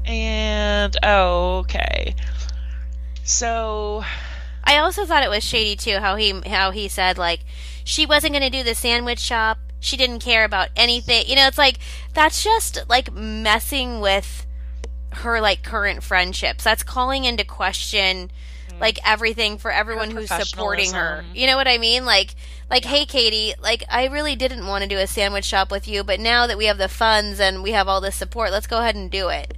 [0.05, 2.15] and oh, okay.
[3.23, 4.03] So
[4.63, 7.41] I also thought it was shady too how he how he said like
[7.83, 9.59] she wasn't going to do the sandwich shop.
[9.79, 11.25] She didn't care about anything.
[11.27, 11.79] You know, it's like
[12.13, 14.45] that's just like messing with
[15.11, 16.63] her like current friendships.
[16.63, 18.29] That's calling into question
[18.69, 18.81] mm-hmm.
[18.81, 21.23] like everything for everyone who's supporting her.
[21.33, 22.05] You know what I mean?
[22.05, 22.35] Like
[22.69, 26.03] like hey Katie, like I really didn't want to do a sandwich shop with you,
[26.03, 28.79] but now that we have the funds and we have all this support, let's go
[28.79, 29.57] ahead and do it.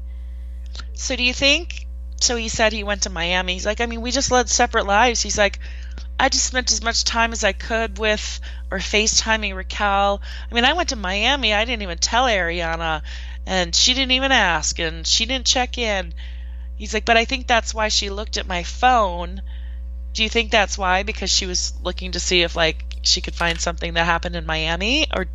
[0.93, 1.87] So do you think?
[2.21, 3.53] So he said he went to Miami.
[3.53, 5.21] He's like, I mean, we just led separate lives.
[5.21, 5.59] He's like,
[6.21, 10.21] I just spent as much time as I could with or FaceTiming Raquel.
[10.49, 11.51] I mean, I went to Miami.
[11.51, 13.01] I didn't even tell Ariana,
[13.47, 16.13] and she didn't even ask, and she didn't check in.
[16.75, 19.41] He's like, but I think that's why she looked at my phone.
[20.13, 21.01] Do you think that's why?
[21.01, 24.45] Because she was looking to see if like she could find something that happened in
[24.45, 25.25] Miami, or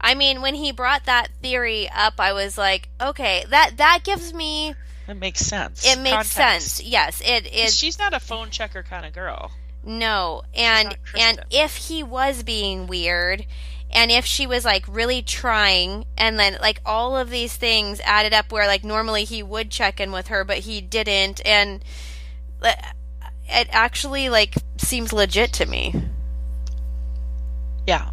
[0.00, 4.32] I mean, when he brought that theory up, I was like, okay, that that gives
[4.32, 4.76] me
[5.10, 5.84] it makes sense.
[5.86, 6.76] it makes Context.
[6.76, 6.82] sense.
[6.82, 7.76] Yes, it is.
[7.76, 9.50] She's not a phone checker kind of girl.
[9.84, 13.46] No, and and if he was being weird,
[13.90, 18.34] and if she was like really trying, and then like all of these things added
[18.34, 21.82] up, where like normally he would check in with her, but he didn't, and
[22.62, 25.94] it actually like seems legit to me.
[27.86, 28.10] Yeah.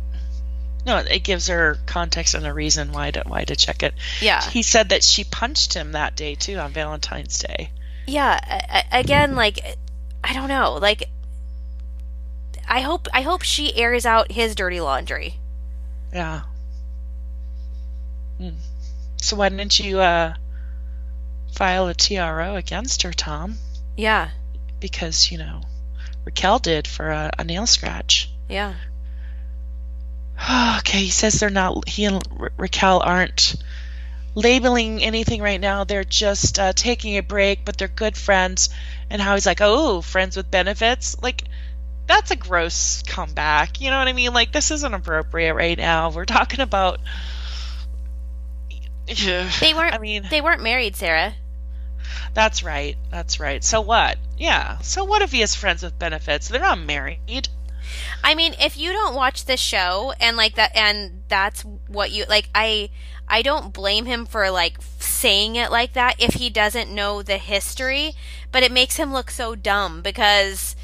[0.88, 3.94] No, it gives her context and a reason why to why to check it.
[4.22, 7.70] Yeah, He said that she punched him that day too on Valentine's Day.
[8.08, 8.40] yeah.
[8.92, 9.60] Again, like
[10.24, 11.10] I don't know, like.
[12.70, 15.36] I hope I hope she airs out his dirty laundry.
[16.14, 16.42] Yeah.
[18.38, 18.50] Hmm.
[19.22, 20.34] So why didn't you uh,
[21.54, 23.58] file a TRO against her, Tom?
[23.96, 24.30] Yeah,
[24.80, 25.62] Because you know
[26.26, 28.30] Raquel did for a, a nail scratch.
[28.48, 28.76] yeah.
[30.80, 31.88] okay, he says they're not.
[31.88, 32.22] He and
[32.58, 33.56] Raquel aren't
[34.36, 35.84] labeling anything right now.
[35.84, 38.70] They're just uh, taking a break, but they're good friends.
[39.10, 41.22] And Howie's like, oh, friends with benefits.
[41.22, 41.44] Like,
[42.06, 43.82] that's a gross comeback.
[43.82, 44.34] You know what I mean?
[44.34, 46.12] Like, this isn't appropriate right now.
[46.12, 47.00] We're talking about.
[49.62, 49.94] They weren't.
[49.96, 51.34] I mean, they weren't married, Sarah.
[52.34, 52.98] that's right.
[53.10, 53.64] That's right.
[53.64, 54.18] So what?
[54.38, 54.80] Yeah.
[54.80, 56.50] So what if he has friends with benefits?
[56.50, 57.48] They're not married.
[58.24, 62.26] I mean, if you don't watch the show and like that, and that's what you
[62.28, 62.90] like, I
[63.28, 67.38] I don't blame him for like saying it like that if he doesn't know the
[67.38, 68.14] history,
[68.52, 70.76] but it makes him look so dumb because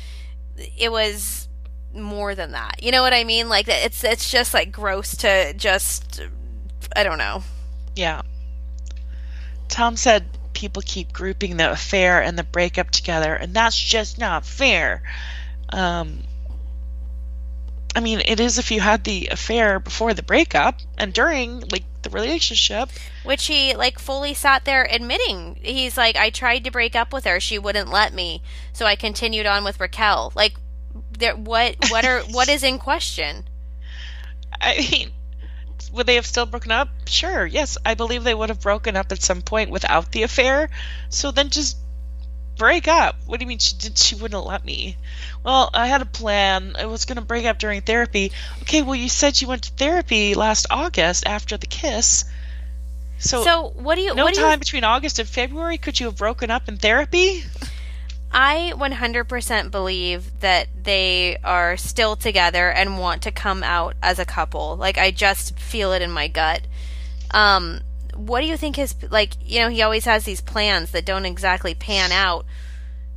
[0.77, 1.47] it was
[1.93, 2.83] more than that.
[2.83, 3.49] You know what I mean?
[3.49, 6.21] Like it's it's just like gross to just
[6.95, 7.43] I don't know.
[7.95, 8.21] Yeah.
[9.69, 14.45] Tom said people keep grouping the affair and the breakup together, and that's just not
[14.45, 15.03] fair.
[15.69, 16.23] Um,
[17.95, 21.83] I mean, it is if you had the affair before the breakup and during, like,
[22.01, 22.89] the relationship.
[23.23, 25.57] Which he like fully sat there admitting.
[25.61, 28.41] He's like, I tried to break up with her, she wouldn't let me,
[28.73, 30.33] so I continued on with Raquel.
[30.35, 30.53] Like,
[31.17, 33.45] there, what, what are, what is in question?
[34.61, 35.11] I mean,
[35.91, 36.89] would they have still broken up?
[37.07, 37.77] Sure, yes.
[37.85, 40.69] I believe they would have broken up at some point without the affair.
[41.09, 41.77] So then just
[42.57, 43.15] break up.
[43.25, 44.97] What do you mean she did she wouldn't let me?
[45.43, 46.75] Well, I had a plan.
[46.77, 48.31] I was going to break up during therapy.
[48.61, 52.25] Okay, well you said you went to therapy last August after the kiss.
[53.19, 55.99] So, So, what do you, no what do time you, between August and February could
[55.99, 57.43] you have broken up in therapy?
[58.33, 64.25] I 100% believe that they are still together and want to come out as a
[64.25, 64.75] couple.
[64.75, 66.61] Like, I just feel it in my gut.
[67.29, 67.81] Um,
[68.15, 71.25] what do you think his, like, you know, he always has these plans that don't
[71.25, 72.45] exactly pan out.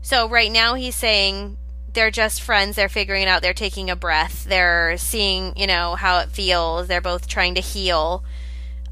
[0.03, 1.57] So right now he's saying
[1.92, 5.94] they're just friends, they're figuring it out, they're taking a breath, they're seeing, you know,
[5.94, 8.22] how it feels, they're both trying to heal.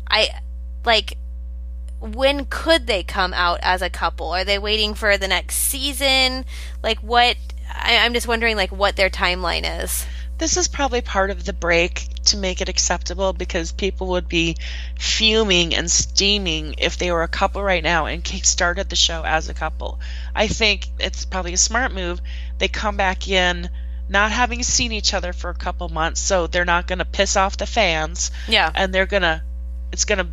[0.08, 0.28] I,
[0.84, 1.18] like,
[2.00, 4.30] when could they come out as a couple?
[4.30, 6.44] Are they waiting for the next season?
[6.82, 7.36] Like what?
[7.72, 10.06] I, I'm just wondering, like what their timeline is.
[10.38, 14.56] This is probably part of the break to make it acceptable because people would be
[14.98, 19.48] fuming and steaming if they were a couple right now and started the show as
[19.48, 20.00] a couple.
[20.34, 22.20] I think it's probably a smart move.
[22.58, 23.68] They come back in
[24.08, 27.36] not having seen each other for a couple months, so they're not going to piss
[27.36, 28.30] off the fans.
[28.48, 28.70] Yeah.
[28.74, 29.42] And they're going to,
[29.92, 30.28] it's going to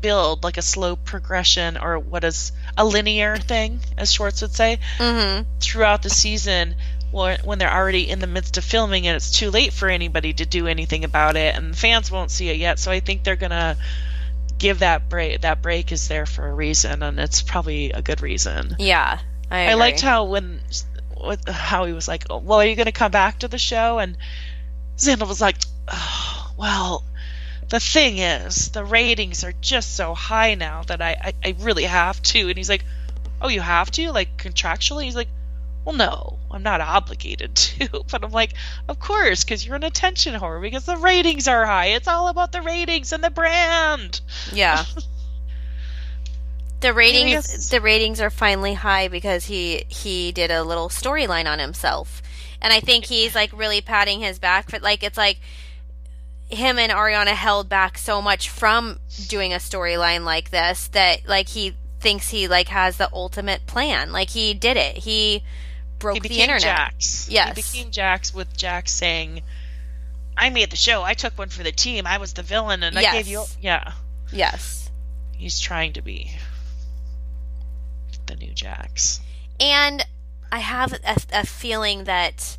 [0.00, 4.78] build like a slow progression or what is a linear thing, as Schwartz would say,
[4.98, 5.48] Mm-hmm.
[5.60, 6.74] throughout the season
[7.14, 10.32] when when they're already in the midst of filming and it's too late for anybody
[10.32, 12.78] to do anything about it and the fans won't see it yet.
[12.78, 13.76] So I think they're going to
[14.58, 18.20] give that break that break is there for a reason and it's probably a good
[18.20, 18.76] reason.
[18.80, 19.20] Yeah.
[19.50, 20.60] I, I liked how when
[21.46, 24.16] Howie was like, oh, "Well, are you going to come back to the show?" And
[24.96, 25.56] Xander was like,
[25.86, 27.04] oh, "Well,
[27.68, 31.84] the thing is, the ratings are just so high now that I, I I really
[31.84, 32.84] have to." And he's like,
[33.40, 35.28] "Oh, you have to, like contractually?" He's like,
[35.84, 38.54] "Well, no, I'm not obligated to." But I'm like,
[38.88, 40.60] "Of course, because you're an attention whore.
[40.60, 41.86] Because the ratings are high.
[41.88, 44.20] It's all about the ratings and the brand."
[44.52, 44.84] Yeah.
[46.80, 47.70] The ratings Yes.
[47.70, 52.20] the ratings are finally high because he he did a little storyline on himself.
[52.60, 55.38] And I think he's like really patting his back for like it's like
[56.50, 61.48] him and Ariana held back so much from doing a storyline like this that like
[61.48, 64.12] he thinks he like has the ultimate plan.
[64.12, 64.98] Like he did it.
[64.98, 65.42] He
[66.04, 66.62] broke he the became internet.
[66.62, 67.28] Jax.
[67.28, 67.56] Yes.
[67.56, 69.42] He became Jax with Jax saying,
[70.36, 71.02] I made the show.
[71.02, 72.06] I took one for the team.
[72.06, 73.92] I was the villain and I gave you Yeah.
[74.32, 74.90] Yes.
[75.36, 76.30] He's trying to be
[78.26, 79.20] the new Jax.
[79.60, 80.06] and
[80.52, 82.56] I have a, a feeling that,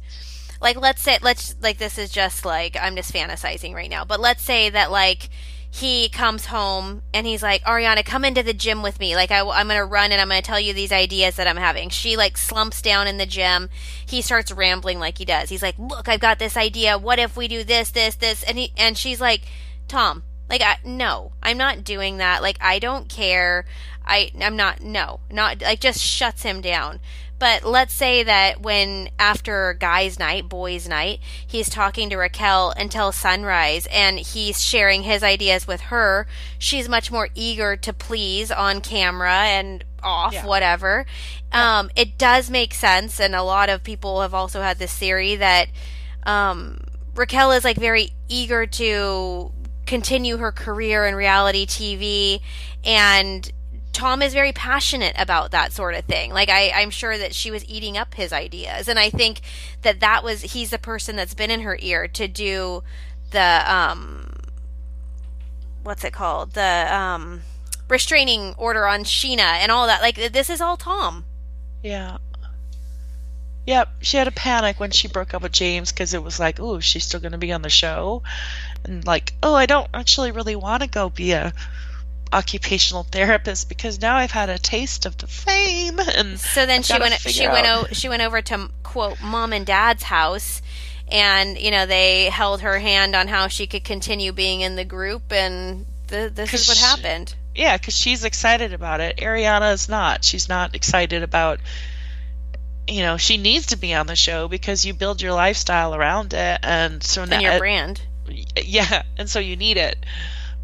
[0.61, 4.19] like, let's say, let's like this is just like I'm just fantasizing right now, but
[4.19, 5.29] let's say that like
[5.75, 9.13] he comes home and he's like, Ariana, come into the gym with me.
[9.13, 11.89] Like, I, I'm gonna run and I'm gonna tell you these ideas that I'm having.
[11.89, 13.69] She like slumps down in the gym.
[14.05, 15.49] He starts rambling like he does.
[15.49, 16.97] He's like, Look, I've got this idea.
[16.97, 18.41] What if we do this, this, this?
[18.43, 19.41] And he and she's like,
[19.89, 22.41] Tom, like, I, no, I'm not doing that.
[22.41, 23.65] Like, I don't care.
[24.05, 27.01] I, I'm not, no, not, like, just shuts him down.
[27.37, 33.11] But let's say that when after guys' night, boys' night, he's talking to Raquel until
[33.11, 36.27] sunrise and he's sharing his ideas with her.
[36.57, 40.45] She's much more eager to please on camera and off, Yeah.
[40.45, 41.05] whatever.
[41.51, 43.19] Um, it does make sense.
[43.19, 45.67] And a lot of people have also had this theory that,
[46.23, 46.79] um,
[47.15, 49.51] Raquel is like very eager to
[49.85, 52.41] continue her career in reality TV
[52.83, 53.51] and
[53.95, 56.33] Tom is very passionate about that sort of thing.
[56.33, 59.39] Like I, I'm sure that she was eating up his ideas, and I think
[59.83, 62.83] that that was he's the person that's been in her ear to do
[63.31, 64.33] the um,
[65.83, 67.43] what's it called the um,
[67.87, 70.01] restraining order on Scheana and all that.
[70.01, 71.23] Like this is all Tom.
[71.81, 72.17] Yeah.
[73.65, 76.59] Yep, she had a panic when she broke up with James because it was like,
[76.59, 78.23] oh, she's still going to be on the show,
[78.83, 81.53] and like, oh, I don't actually really want to go be a
[82.35, 86.85] occupational therapist because now I've had a taste of the fame, and So then I've
[86.85, 87.13] she went.
[87.21, 87.65] She went.
[87.65, 90.61] out- O- she went over to quote mom and dad's house,
[91.11, 94.85] and you know they held her hand on how she could continue being in the
[94.85, 97.33] group, and th- this is what she- happened.
[97.55, 99.17] yeah, because she's excited about it.
[99.17, 100.23] Ariana is not.
[100.25, 101.59] She's not excited about.
[102.87, 106.33] You know, she needs to be on the show because you build your lifestyle around
[106.35, 108.01] it, and so now And your brand.
[108.61, 109.97] yeah, and so you need it.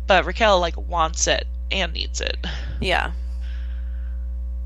[0.05, 2.38] But Raquel like wants it and needs it.
[2.80, 3.11] Yeah.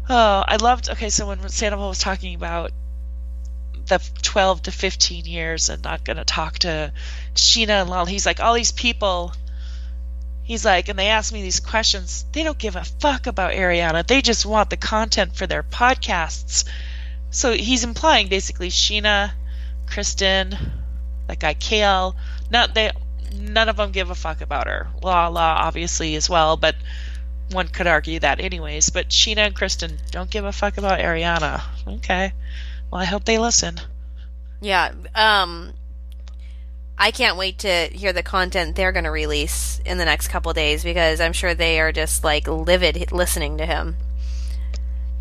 [0.10, 0.90] Oh, I loved.
[0.90, 2.72] Okay, so when Sandoval was talking about
[3.88, 6.92] the 12 to 15 years and not going to talk to
[7.34, 9.34] Scheana and Lal, he's like, all these people.
[10.44, 12.26] He's like, and they ask me these questions.
[12.32, 14.06] They don't give a fuck about Ariana.
[14.06, 16.66] They just want the content for their podcasts.
[17.32, 19.32] So he's implying basically Scheana,
[19.88, 20.56] Kristen,
[21.28, 22.16] that guy Kale.
[22.52, 22.92] Not they.
[23.34, 24.88] None of them give a fuck about her.
[25.02, 26.76] La La obviously as well, but
[27.52, 28.90] one could argue that anyways.
[28.90, 31.62] But Scheana and Kristen don't give a fuck about Ariana.
[31.88, 32.34] Okay.
[32.92, 33.80] Well, I hope they listen.
[34.62, 34.92] Yeah.
[35.14, 35.74] Um
[36.98, 40.54] I can't wait to hear the content they're going to release in the next couple
[40.54, 43.98] days because I'm sure they are just like livid listening to him.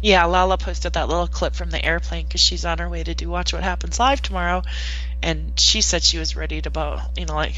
[0.01, 3.15] Yeah, Lala posted that little clip from the airplane because she's on her way to
[3.15, 4.63] do Watch What Happens Live tomorrow,
[5.23, 7.55] and she said she was ready to blow, you know, like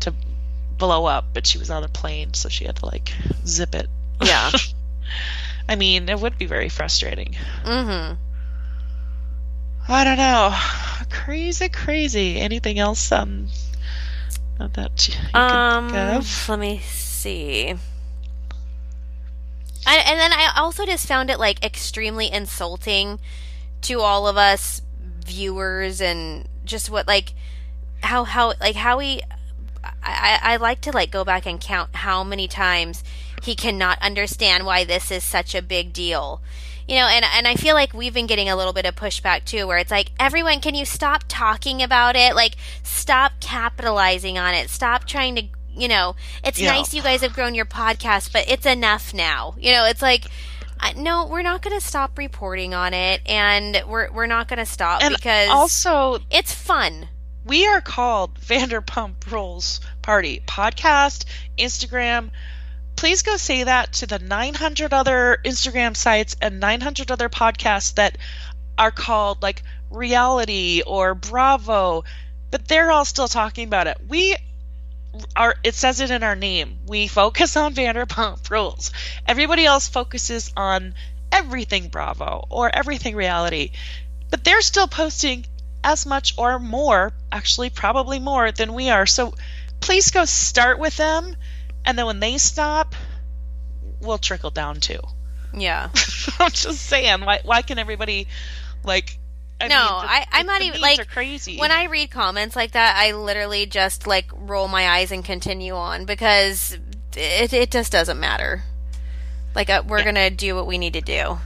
[0.00, 0.14] to
[0.78, 3.12] blow up, but she was on a plane, so she had to like
[3.46, 3.88] zip it.
[4.22, 4.50] Yeah.
[5.68, 7.34] I mean, it would be very frustrating.
[7.64, 8.16] mhm.
[9.88, 10.52] I don't know.
[11.10, 12.40] Crazy, crazy.
[12.40, 13.46] Anything else um
[14.58, 16.48] that you can Um think of?
[16.48, 17.74] let me see.
[19.88, 23.20] I, and then I also just found it like extremely insulting
[23.82, 24.82] to all of us
[25.24, 27.34] viewers and just what like
[28.02, 29.22] how how like how he
[30.02, 33.02] I, I like to like go back and count how many times
[33.42, 36.40] he cannot understand why this is such a big deal.
[36.88, 39.44] You know, and and I feel like we've been getting a little bit of pushback
[39.44, 42.34] too, where it's like, everyone, can you stop talking about it?
[42.36, 44.70] Like, stop capitalizing on it.
[44.70, 45.42] Stop trying to,
[45.74, 46.14] you know,
[46.44, 46.72] it's Yeah.
[46.72, 49.56] nice you guys have grown your podcast, but it's enough now.
[49.58, 50.26] You know, it's like,
[50.78, 54.58] I- no, we're not going to stop reporting on it, and we're we're not going
[54.58, 57.08] to stop And because also, it's fun.
[57.46, 61.24] We are called Vanderpump Rules Party Podcast,
[61.56, 62.30] Instagram.
[62.96, 68.18] Please go say that to the 900 other Instagram sites and 900 other podcasts that
[68.76, 72.02] are called like Reality or Bravo,
[72.50, 73.98] but they're all still talking about it.
[74.08, 74.36] We
[75.36, 76.80] are, it says it in our name.
[76.88, 78.92] We focus on Vanderpump Rules.
[79.24, 80.94] Everybody else focuses on
[81.30, 83.70] everything Bravo or everything reality,
[84.30, 85.46] but they're still posting
[85.86, 89.06] as much or more, actually, probably more than we are.
[89.06, 89.32] So
[89.80, 91.36] please go start with them,
[91.84, 92.94] and then when they stop,
[94.00, 94.98] we'll trickle down too.
[95.54, 95.88] Yeah.
[96.40, 98.26] I'm just saying, why, why can everybody,
[98.84, 99.16] like,
[99.60, 101.56] I No, mean, the- I- I'm not even- like, crazy.
[101.58, 105.74] when I read comments like that, I literally just like roll my eyes and continue
[105.74, 106.76] on because
[107.16, 108.64] it it just doesn't matter.
[109.54, 110.04] Like uh, we're Yeah.
[110.04, 111.38] gonna do what we need to do.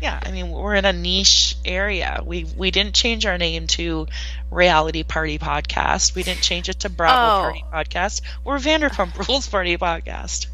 [0.00, 2.20] Yeah, I mean, we're in a niche area.
[2.24, 4.06] We we didn't change our name to
[4.50, 6.14] Reality Party Podcast.
[6.14, 7.42] We didn't change it to Bravo Oh.
[7.50, 8.20] Party Podcast.
[8.44, 10.46] We're Vanderpump Rules Party Podcast.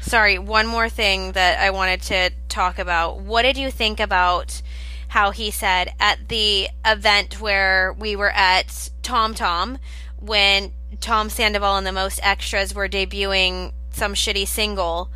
[0.00, 3.18] Sorry, one more thing that I wanted to talk about.
[3.20, 4.62] What did you think about
[5.08, 9.78] how he said at the event where we were at Tom Tom
[10.20, 15.10] when Tom Sandoval and the Most Extras were debuting some shitty single?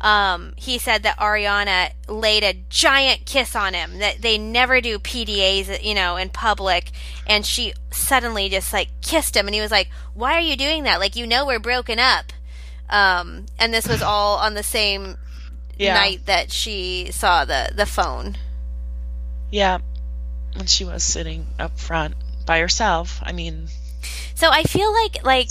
[0.00, 4.98] Um, he said that Ariana laid a giant kiss on him, that they never do
[4.98, 6.90] PDAs, you know, in public.
[7.26, 10.82] And she suddenly just like kissed him and he was like, why are you doing
[10.84, 11.00] that?
[11.00, 12.32] Like, you know, we're broken up.
[12.90, 15.16] Um, and this was all on the same
[15.78, 15.94] Yeah.
[15.94, 18.36] night that she saw the, the phone.
[19.50, 19.78] Yeah.
[20.54, 23.20] When she was sitting up front by herself.
[23.22, 23.68] I mean,
[24.34, 25.48] So I feel like, like,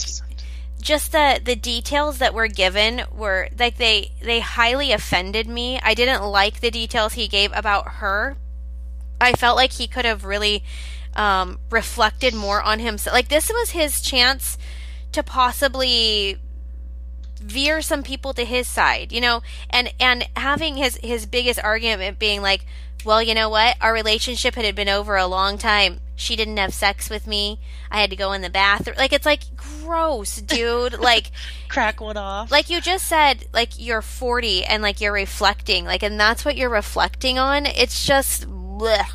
[0.86, 5.80] just the the details that were given were like they they highly offended me.
[5.82, 8.38] I didn't like the details he gave about her.
[9.20, 10.64] I felt like he could have really
[11.16, 13.16] um, reflected more on himself.
[13.16, 14.60] Like this was his chance
[15.12, 16.38] to possibly
[17.42, 22.20] veer some people to his side, you know, and and having his his biggest argument
[22.20, 22.64] being like,
[23.04, 26.00] well, you know what, our relationship had been over a long time.
[26.16, 27.60] She didn't have sex with me.
[27.92, 28.98] I had to go in the bathroom.
[28.98, 29.55] Like it's like
[29.86, 31.00] gross, dude.
[31.00, 31.32] like
[31.70, 32.52] crack one off.
[32.52, 36.58] like you just said, like you're 40 and like you're reflecting, like, and that's what
[36.58, 37.66] you're reflecting on.
[37.66, 39.12] It's just, blech.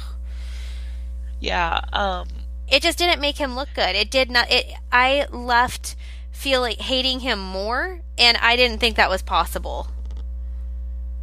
[1.41, 1.81] yeah.
[1.93, 2.29] Um,
[2.69, 3.97] it just didn't make him look good.
[3.97, 4.51] It did not.
[4.51, 4.73] It.
[4.93, 5.97] I left
[6.31, 9.89] feeling hating him more, and I didn't think that was possible.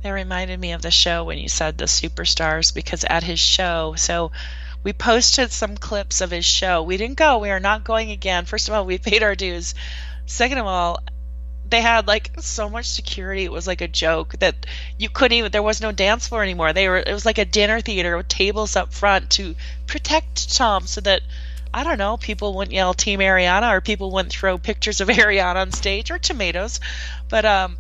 [0.04, 3.95] That reminded me of the show when you said the superstars because at his show,
[3.98, 4.32] so
[4.84, 6.84] we posted some clips of his show.
[6.84, 7.40] We didn't go.
[7.40, 8.46] We are not going again.
[8.46, 9.76] First of all, we paid our dues.
[10.26, 11.00] Second of all,
[11.70, 13.44] they had like so much security.
[13.44, 14.66] It was like a joke that
[14.98, 15.52] you couldn't even.
[15.52, 16.74] There was no dance floor anymore.
[16.74, 16.98] They were.
[16.98, 19.56] It was like a dinner theater with tables up front to
[19.86, 21.22] protect Tom, so that
[21.74, 25.58] I don't know, people wouldn't yell Team Ariana or people wouldn't throw pictures of Ariana
[25.58, 26.80] on stage or tomatoes.
[27.30, 27.78] But um,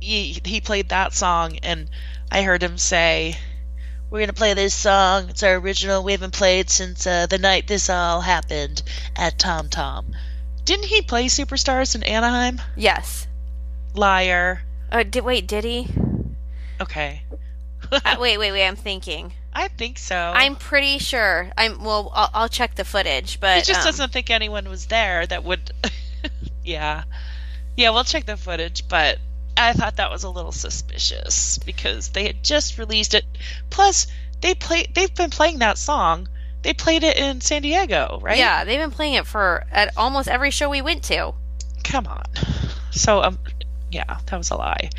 [0.00, 1.88] he, he played that song and
[2.30, 3.36] I heard him say,
[4.10, 5.28] "We're gonna play this song.
[5.30, 6.02] It's our original.
[6.02, 8.82] We haven't played since uh, the night this all happened
[9.16, 10.14] at Tom Tom."
[10.64, 12.60] Didn't he play Superstars in Anaheim?
[12.74, 13.28] Yes.
[13.94, 14.62] Liar.
[14.90, 15.46] Uh, did wait?
[15.46, 15.88] Did he?
[16.80, 17.22] Okay,
[17.90, 18.66] uh, wait, wait, wait.
[18.66, 19.32] I'm thinking.
[19.52, 20.16] I think so.
[20.16, 21.50] I'm pretty sure.
[21.56, 21.82] I'm.
[21.82, 25.26] Well, I'll, I'll check the footage, but He just um, doesn't think anyone was there
[25.26, 25.70] that would.
[26.64, 27.04] yeah,
[27.76, 27.90] yeah.
[27.90, 29.18] We'll check the footage, but
[29.56, 33.24] I thought that was a little suspicious because they had just released it.
[33.70, 34.06] Plus,
[34.40, 34.86] they play.
[34.92, 36.28] They've been playing that song.
[36.62, 38.38] They played it in San Diego, right?
[38.38, 41.32] Yeah, they've been playing it for at almost every show we went to.
[41.84, 42.24] Come on.
[42.90, 43.38] So um,
[43.90, 44.90] yeah, that was a lie.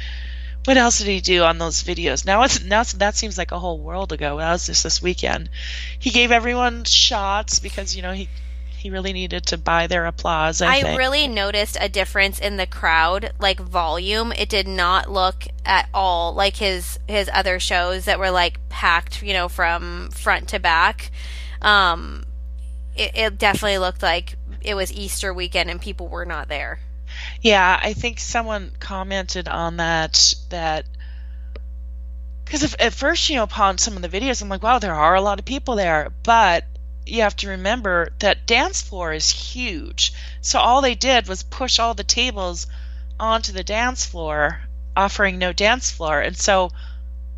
[0.66, 2.26] What else did he do on those videos?
[2.26, 4.38] Now it's now that seems like a whole world ago.
[4.38, 5.50] That was just this weekend.
[5.98, 8.30] He gave everyone shots because you know he
[8.78, 10.62] he really needed to buy their applause.
[10.62, 14.32] I, I really noticed a difference in the crowd, like volume.
[14.32, 19.24] It did not look at all like his his other shows that were like packed,
[19.24, 21.12] you know, from front to back.
[21.62, 22.26] Um,
[22.96, 26.80] it, it definitely looked like it was Easter weekend and people were not there.
[27.42, 30.86] Yeah, I think someone commented on that that
[32.46, 35.16] because at first, you know, upon some of the videos, I'm like, wow, there are
[35.16, 36.64] a lot of people there, but
[37.08, 40.14] you have to remember that dance floor is huge.
[40.42, 42.68] So all they did was push all the tables
[43.20, 44.62] onto the dance floor,
[44.96, 46.72] offering no dance floor, and so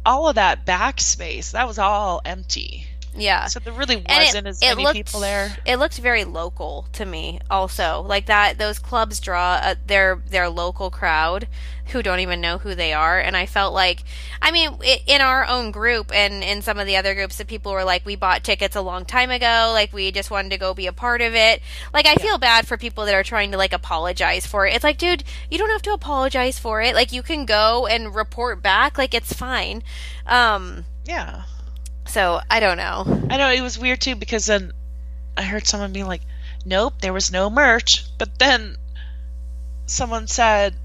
[0.06, 2.89] all of that backspace that was all empty.
[3.16, 3.48] Yeah.
[3.48, 5.56] So there really wasn't as many looked, people there.
[5.66, 8.02] It looked very local to me, also.
[8.08, 11.48] Like that, those clubs draw uh their their local crowd
[11.88, 14.04] who don't even know who they are, and I felt like,
[14.42, 17.48] I mean, i in our own group and in some of the other groups, that
[17.48, 20.58] people were like, we bought tickets a long time ago, like we just wanted to
[20.60, 21.62] go be a part of it.
[21.94, 24.76] Like I feel bad for people that are trying to like apologize for it.
[24.76, 26.94] It's like, dude, you don't have to apologize for it.
[26.94, 29.82] Like you can go and report back, like it's fine.
[30.28, 31.44] Um, Yeah.
[32.10, 33.28] So I don't know.
[33.30, 34.72] I know it was weird too because then
[35.38, 36.22] I heard someone being like,
[36.66, 38.78] "Nope, there was no merch." But then
[39.86, 40.76] someone said,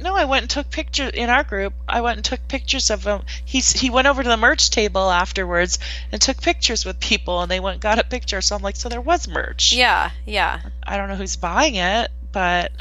[0.00, 1.72] "No, I went and took pictures in our group.
[1.88, 3.22] I went and took pictures of him.
[3.44, 5.78] He's he went over to the merch table afterwards
[6.10, 8.76] and took pictures with people, and they went and got a picture." So I'm like,
[8.76, 12.72] "So there was merch." Yeah, yeah, I don't know who's buying it, but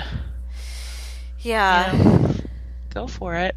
[1.40, 1.96] yeah.
[1.96, 2.36] you know,
[2.90, 3.56] go for it.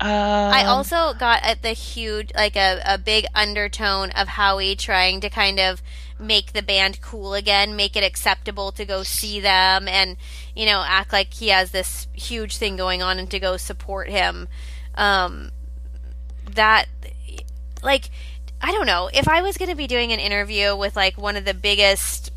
[0.00, 5.20] Um, I also got at the huge, like a, a big undertone of Howie trying
[5.20, 5.82] to kind of
[6.18, 10.16] make the band cool again, make it acceptable to go see them, and
[10.56, 14.08] you know act like he has this huge thing going on and to go support
[14.08, 14.48] him.
[14.94, 15.50] Um,
[16.54, 16.86] that,
[17.82, 18.10] like,
[18.62, 21.36] I don't know if I was going to be doing an interview with like one
[21.36, 22.32] of the biggest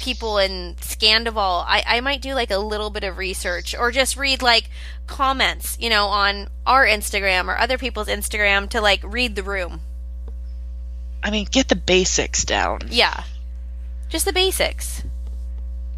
[0.00, 4.16] people in Scandival, I, I might do like a little bit of research or just
[4.16, 4.70] read like
[5.06, 9.80] comments, you know, on our Instagram or other people's Instagram to like read the room.
[11.22, 12.80] I mean, get the basics down.
[12.90, 13.24] Yeah.
[14.08, 15.02] Just the basics.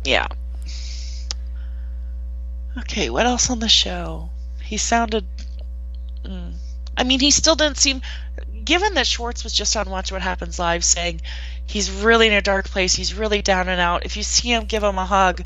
[0.04, 0.28] Yeah.
[2.78, 4.30] Okay, what else on the show?
[4.62, 5.26] He sounded.
[6.24, 6.54] Mm,
[6.96, 8.00] I mean, he still didn't seem.
[8.64, 11.20] Given that Schwartz was just on Watch What Happens Live saying
[11.70, 14.04] he's really in a dark place, he's really down and out.
[14.04, 15.42] If you see him, give him a hug.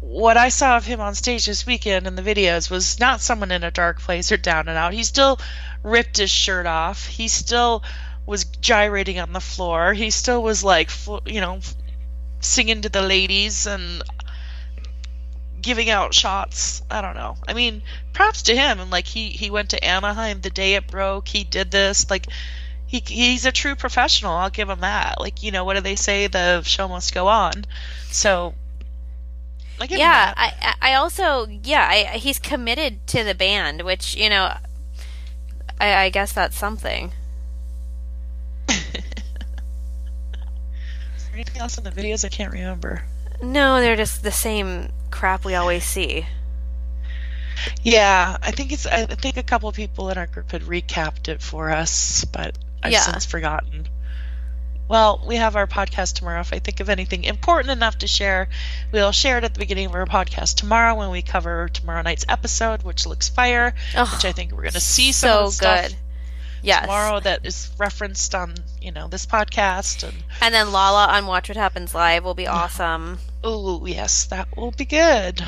[0.00, 3.50] What I saw of him on stage this weekend in the videos was not someone
[3.50, 4.94] in a dark place or down and out.
[4.94, 5.38] He still
[5.82, 7.06] ripped his shirt off.
[7.06, 7.82] He still
[8.24, 9.92] was gyrating on the floor.
[9.92, 10.90] He still was like,
[11.26, 11.60] you know,
[12.40, 14.02] singing to the ladies and
[15.60, 16.82] giving out shots.
[16.90, 17.36] I don't know.
[17.46, 17.82] I mean,
[18.14, 18.80] props to him.
[18.80, 21.28] And like he he went to Anaheim the day it broke.
[21.28, 22.08] He did this.
[22.08, 22.26] Like
[23.00, 24.32] he he's a true professional.
[24.32, 25.20] I'll give him that.
[25.20, 26.26] Like you know what do they say?
[26.26, 27.64] The show must go on.
[28.10, 28.54] So.
[29.80, 30.32] I Yeah.
[30.36, 34.56] I I also yeah, I, he's committed to the band, which, you know,
[35.80, 37.12] I, I guess that's something.
[38.68, 38.76] Is
[41.24, 42.24] there anything else in the videos?
[42.24, 43.02] I can't remember.
[43.42, 46.26] No, they're just the same crap we always see.
[47.82, 48.86] Yeah, I think it's.
[48.86, 52.56] I think a couple of people in our group had recapped it for us, but
[52.84, 53.00] I've Yeah.
[53.00, 53.88] since forgotten.
[54.86, 56.40] Well, we have our podcast tomorrow.
[56.40, 58.48] If I think of anything important enough to share,
[58.92, 62.26] we'll share it at the beginning of our podcast tomorrow when we cover tomorrow night's
[62.28, 63.74] episode, which looks fire.
[63.96, 65.96] Oh, which I think we're going to see some so of the stuff good.
[66.62, 66.82] Yes.
[66.82, 70.02] tomorrow that is referenced on you know this podcast.
[70.06, 73.18] And And then Lala on Watch What Happens Live will be awesome.
[73.42, 75.42] oh yes, that will be good.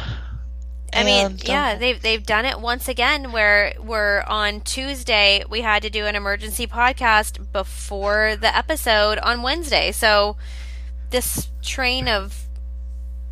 [0.92, 3.32] I mean, And, um, yeah, they've they've done it once again.
[3.32, 9.42] Where where on Tuesday we had to do an emergency podcast before the episode on
[9.42, 9.92] Wednesday.
[9.92, 10.36] So
[11.10, 12.46] this train of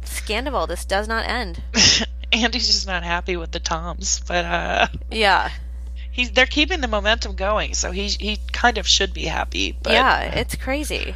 [0.04, 1.62] Scandival, this does not end.
[2.32, 5.50] Andy's just not happy with the toms, but uh, Yeah,
[6.10, 9.76] he's they're keeping the momentum going, so he he kind of should be happy.
[9.80, 11.14] But yeah, it's crazy.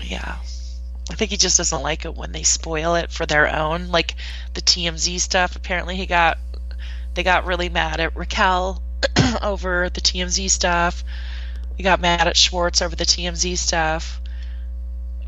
[0.00, 0.36] yeah.
[1.10, 3.88] I think he just doesn't like it when they spoil it for their own.
[3.88, 4.14] Like
[4.54, 5.56] the TMZ stuff.
[5.56, 6.38] Apparently, he got
[7.14, 8.82] they got really mad at Raquel
[9.42, 11.04] over the TMZ stuff.
[11.76, 14.20] We got mad at Schwartz over the TMZ stuff.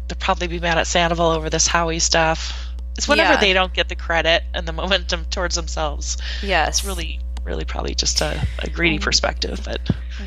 [0.08, 2.68] They'll probably be mad at Sandoval over this Howie stuff.
[2.96, 3.40] It's whenever Yeah.
[3.40, 6.16] they don't get the credit and the momentum towards themselves.
[6.42, 6.68] Yes.
[6.68, 9.60] It's really, really probably just a, a greedy perspective.
[9.64, 9.80] But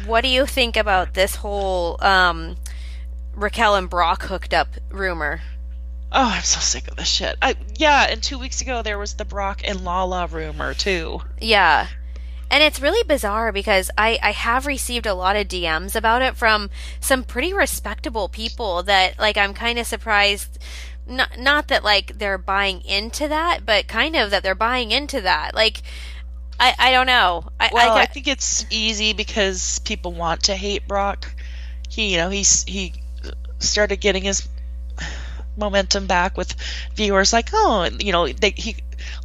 [0.06, 2.58] What do you think about this whole um,
[3.38, 5.42] Raquel and Brock hooked up rumor?
[6.12, 7.36] oh, I'm so sick of this shit.
[7.42, 11.22] I, yeah, and two weeks ago there was the Brock and Lala rumor too.
[11.40, 11.88] Yeah.
[12.50, 16.38] And it's really bizarre because I, I have received a lot of DMs about it
[16.38, 16.70] from
[17.02, 20.58] some pretty respectable people that like I'm kind of surprised
[21.06, 25.20] not not that like they're buying into that, but kind of that they're buying into
[25.22, 25.56] that.
[25.56, 25.82] Like
[26.58, 27.50] I, I don't know.
[27.60, 31.30] I, Well, I, I, think it's easy because people want to hate Brock.
[31.90, 32.94] He, you know, he's he
[33.60, 34.48] started getting his
[35.58, 36.54] momentum back with
[36.96, 38.76] viewers like, oh, you know, they, he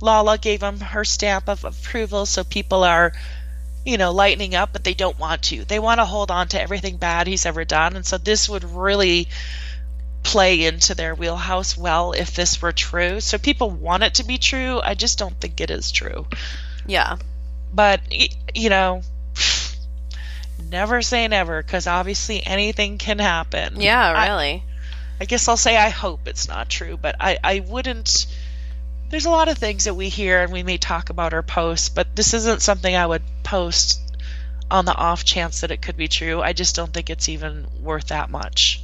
[0.01, 3.13] Lala gave him her stamp of approval, so people are,
[3.85, 5.65] you know, lightening up, but they don't want to.
[5.65, 8.65] They want to hold on to everything bad he's ever done, and so this would
[8.65, 9.29] really
[10.23, 13.21] play into their wheelhouse well if this were true.
[13.21, 14.81] So people want it to be true.
[14.81, 16.27] I just don't think it is true.
[16.87, 17.17] Yeah.
[17.75, 18.01] But
[18.55, 19.03] you know,
[20.73, 23.81] never say never because obviously anything can happen.
[23.81, 24.65] Yeah, really.
[25.21, 28.27] I, I, guess I'll say I hope it's not true, but I I wouldn't.
[29.11, 31.95] There's a lot of things that we hear and we may talk about or post,
[31.95, 34.01] but this isn't something I would post
[34.71, 36.41] on the off chance that it could be true.
[36.41, 38.83] I just don't think it's even worth that much.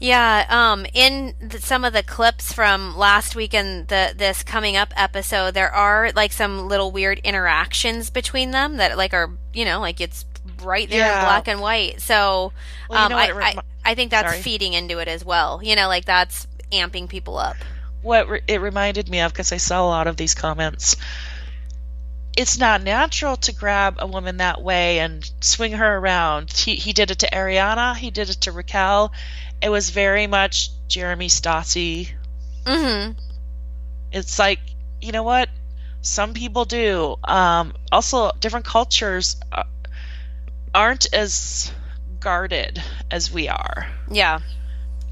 [0.00, 4.76] Yeah, um, in the, some of the clips from last week and the this coming
[4.76, 9.64] up episode, there are like some little weird interactions between them that like are you
[9.64, 10.24] know like it's
[10.62, 11.20] right there Yeah.
[11.20, 12.00] in black and white.
[12.00, 12.52] So
[12.88, 14.42] Well, you um, know I, it I I think that's Sorry.
[14.42, 15.60] feeding into it as well.
[15.62, 17.56] You know, like that's amping people up.
[18.02, 20.96] what re- it reminded me of because I saw a lot of these comments.
[22.36, 26.52] It's not natural to grab a woman that way and swing her around.
[26.52, 27.96] He he did it to Ariana.
[27.96, 29.12] He did it to Raquel.
[29.60, 32.10] It was very much Jeremy Stassi.
[32.64, 33.18] Mm-hmm.
[34.12, 34.60] It's like
[35.00, 35.48] you know what
[36.00, 37.16] some people do.
[37.24, 39.64] Um, also, different cultures uh,
[40.74, 41.72] aren't as
[42.20, 44.40] guarded as we are Yeah.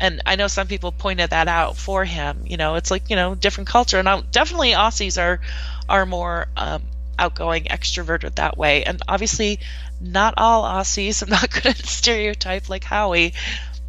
[0.00, 2.42] and I know some people pointed that out for him.
[2.46, 5.40] You know, it's like you know different culture, and i definitely Aussies are
[5.88, 6.82] are more um,
[7.18, 9.60] outgoing, extroverted that way, and obviously
[10.00, 11.22] not all Aussies.
[11.24, 13.32] I'm not going to stereotype like Howie,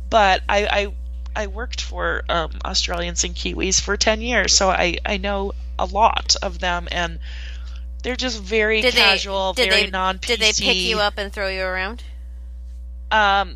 [0.09, 0.65] but I
[1.35, 5.53] I, I worked for um, Australians and Kiwis for ten years, so I I know
[5.77, 7.19] a lot of them, and
[8.03, 10.17] they're just very Did casual, they did very they non.
[10.21, 12.03] did they pick you up and throw you around?
[13.11, 13.55] um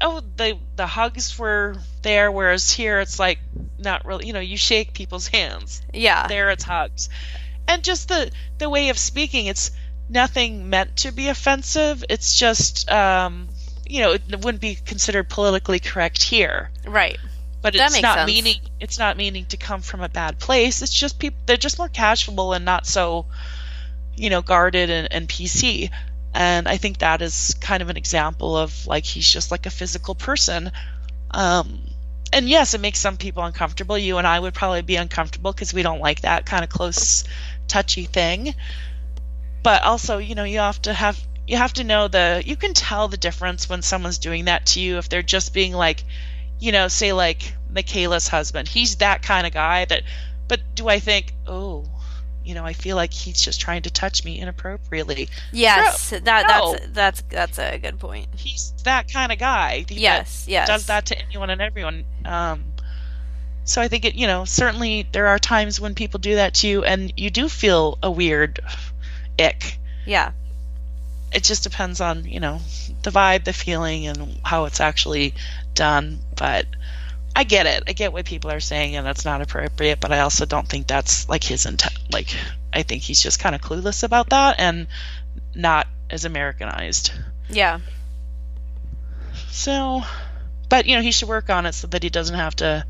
[0.00, 3.38] oh the the hugs were there whereas here it's like
[3.78, 6.26] not really you know you shake people's hands Yeah.
[6.26, 7.08] there it's hugs
[7.68, 9.70] and just the the way of speaking it's
[10.08, 13.48] nothing meant to be offensive it's just um
[13.86, 17.18] you know it wouldn't be considered politically correct here Right.
[17.62, 18.26] but That it's not sense.
[18.26, 21.78] meaning it's not meaning to come from a bad place it's just people they're just
[21.78, 23.26] more casual and not so
[24.18, 25.90] you know guarded and, and pc
[26.34, 29.70] and i think that is kind of an example of like he's just like a
[29.70, 30.70] physical person.
[31.30, 31.80] Um
[32.32, 33.96] and yes it makes some people uncomfortable.
[33.96, 37.24] You and i would probably be uncomfortable because we don't like that kind of close
[37.66, 38.54] touchy thing.
[39.62, 42.74] But also you know you have to have you have to know the you can
[42.74, 46.04] tell the difference when someone's doing that to you if they're just being like
[46.60, 48.68] you know say like michaela's husband.
[48.68, 50.02] He's that kind of guy that
[50.46, 51.84] but do i think oh
[52.48, 56.10] you know i feel like he's just trying to touch me inappropriately Yes.
[56.10, 56.72] that no.
[56.72, 58.28] that's that's that's a good point.
[58.36, 60.46] he's that kind of guy Yes.
[60.48, 60.66] Yes.
[60.66, 62.64] does that to anyone and everyone um
[63.64, 66.66] so i think it you know certainly there are times when people do that to
[66.68, 68.60] you and you do feel a weird
[69.38, 70.32] ick Yeah.
[71.32, 72.60] it just depends on you know
[73.02, 75.34] the vibe the feeling and how it's actually
[75.74, 76.64] done but
[77.38, 80.20] i get it i get what people are saying and that's not appropriate but i
[80.20, 82.34] also don't think that's like his intent like
[82.72, 84.86] i think he's just kind of clueless about that and
[85.54, 87.12] not as americanized
[87.48, 87.80] Yeah.
[89.50, 90.02] so
[90.68, 92.84] but you know he should work on it so that he doesn't have to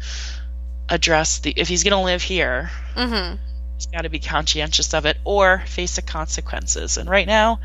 [0.89, 3.37] address the if he's going to live here Mm-hmm.
[3.77, 6.97] he's got to be conscientious of it or face the consequences.
[6.97, 7.61] And right now,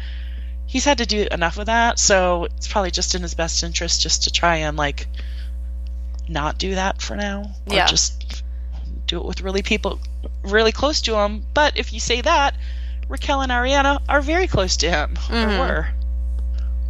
[0.68, 4.00] he's had to do enough of that, so it's probably just in his best interest
[4.02, 5.08] just to try and like
[6.28, 7.86] not do that for now, or Yeah.
[7.88, 8.44] just
[9.08, 10.00] do it with really people
[10.44, 11.46] really close to him.
[11.54, 12.56] But if you say that,
[13.10, 15.56] Raquel and Ariana are very close to him, Mhm.
[15.56, 15.88] or were.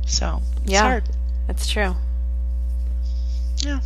[0.06, 1.00] So it's Yeah.
[1.48, 1.96] That's true.
[3.58, 3.80] Yeah.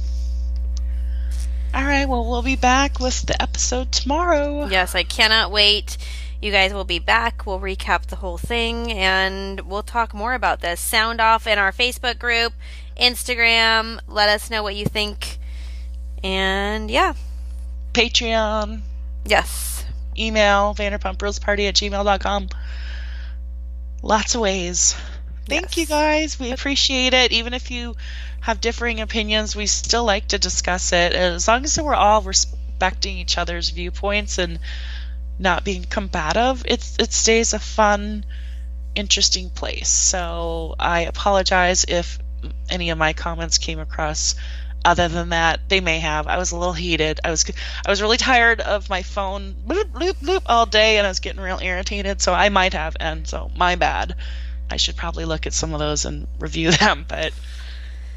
[1.74, 2.08] All right.
[2.08, 4.68] Well, we'll be back with the episode tomorrow.
[4.68, 5.98] Yes, I cannot wait.
[6.42, 7.46] You guys will be back.
[7.46, 10.80] We'll recap the whole thing and we'll talk more about this.
[10.80, 12.54] Sound off in our Facebook group,
[13.00, 14.00] Instagram.
[14.08, 15.38] Let us know what you think.
[16.24, 17.14] And yeah.
[17.94, 18.82] Patreon.
[19.26, 19.86] Yes.
[20.18, 22.50] email vanderpumprosparty at gmail.com
[24.02, 24.96] lots of ways
[25.48, 25.78] thank Yes.
[25.78, 27.96] you guys we appreciate it even if you
[28.42, 32.22] have differing opinions we still like to discuss it and as long as we're all
[32.22, 34.60] respecting each other's viewpoints and
[35.38, 38.24] not being combative it's it stays a fun
[38.96, 42.18] interesting place so i apologize if
[42.70, 44.36] any of my comments came across
[44.86, 47.44] other than that they may have i was a little heated i was
[47.86, 51.20] i was really tired of my phone bloop bloop bloop all day and i was
[51.20, 54.16] getting real irritated so i might have and so my bad
[54.70, 57.34] i should probably look at some of those and review them but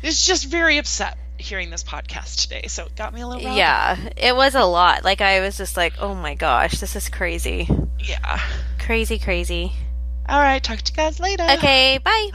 [0.03, 3.43] it's just very upset hearing this podcast today, so it got me a little.
[3.43, 3.57] riled.
[3.57, 5.05] Yeah, it was a lot.
[5.05, 7.66] Like I was just like, oh my gosh, this is crazy,
[7.99, 8.41] Yeah.
[8.79, 9.73] crazy, crazy.
[10.29, 10.62] All right.
[10.62, 11.45] Talk to you guys later.
[11.53, 12.31] Okay, bye.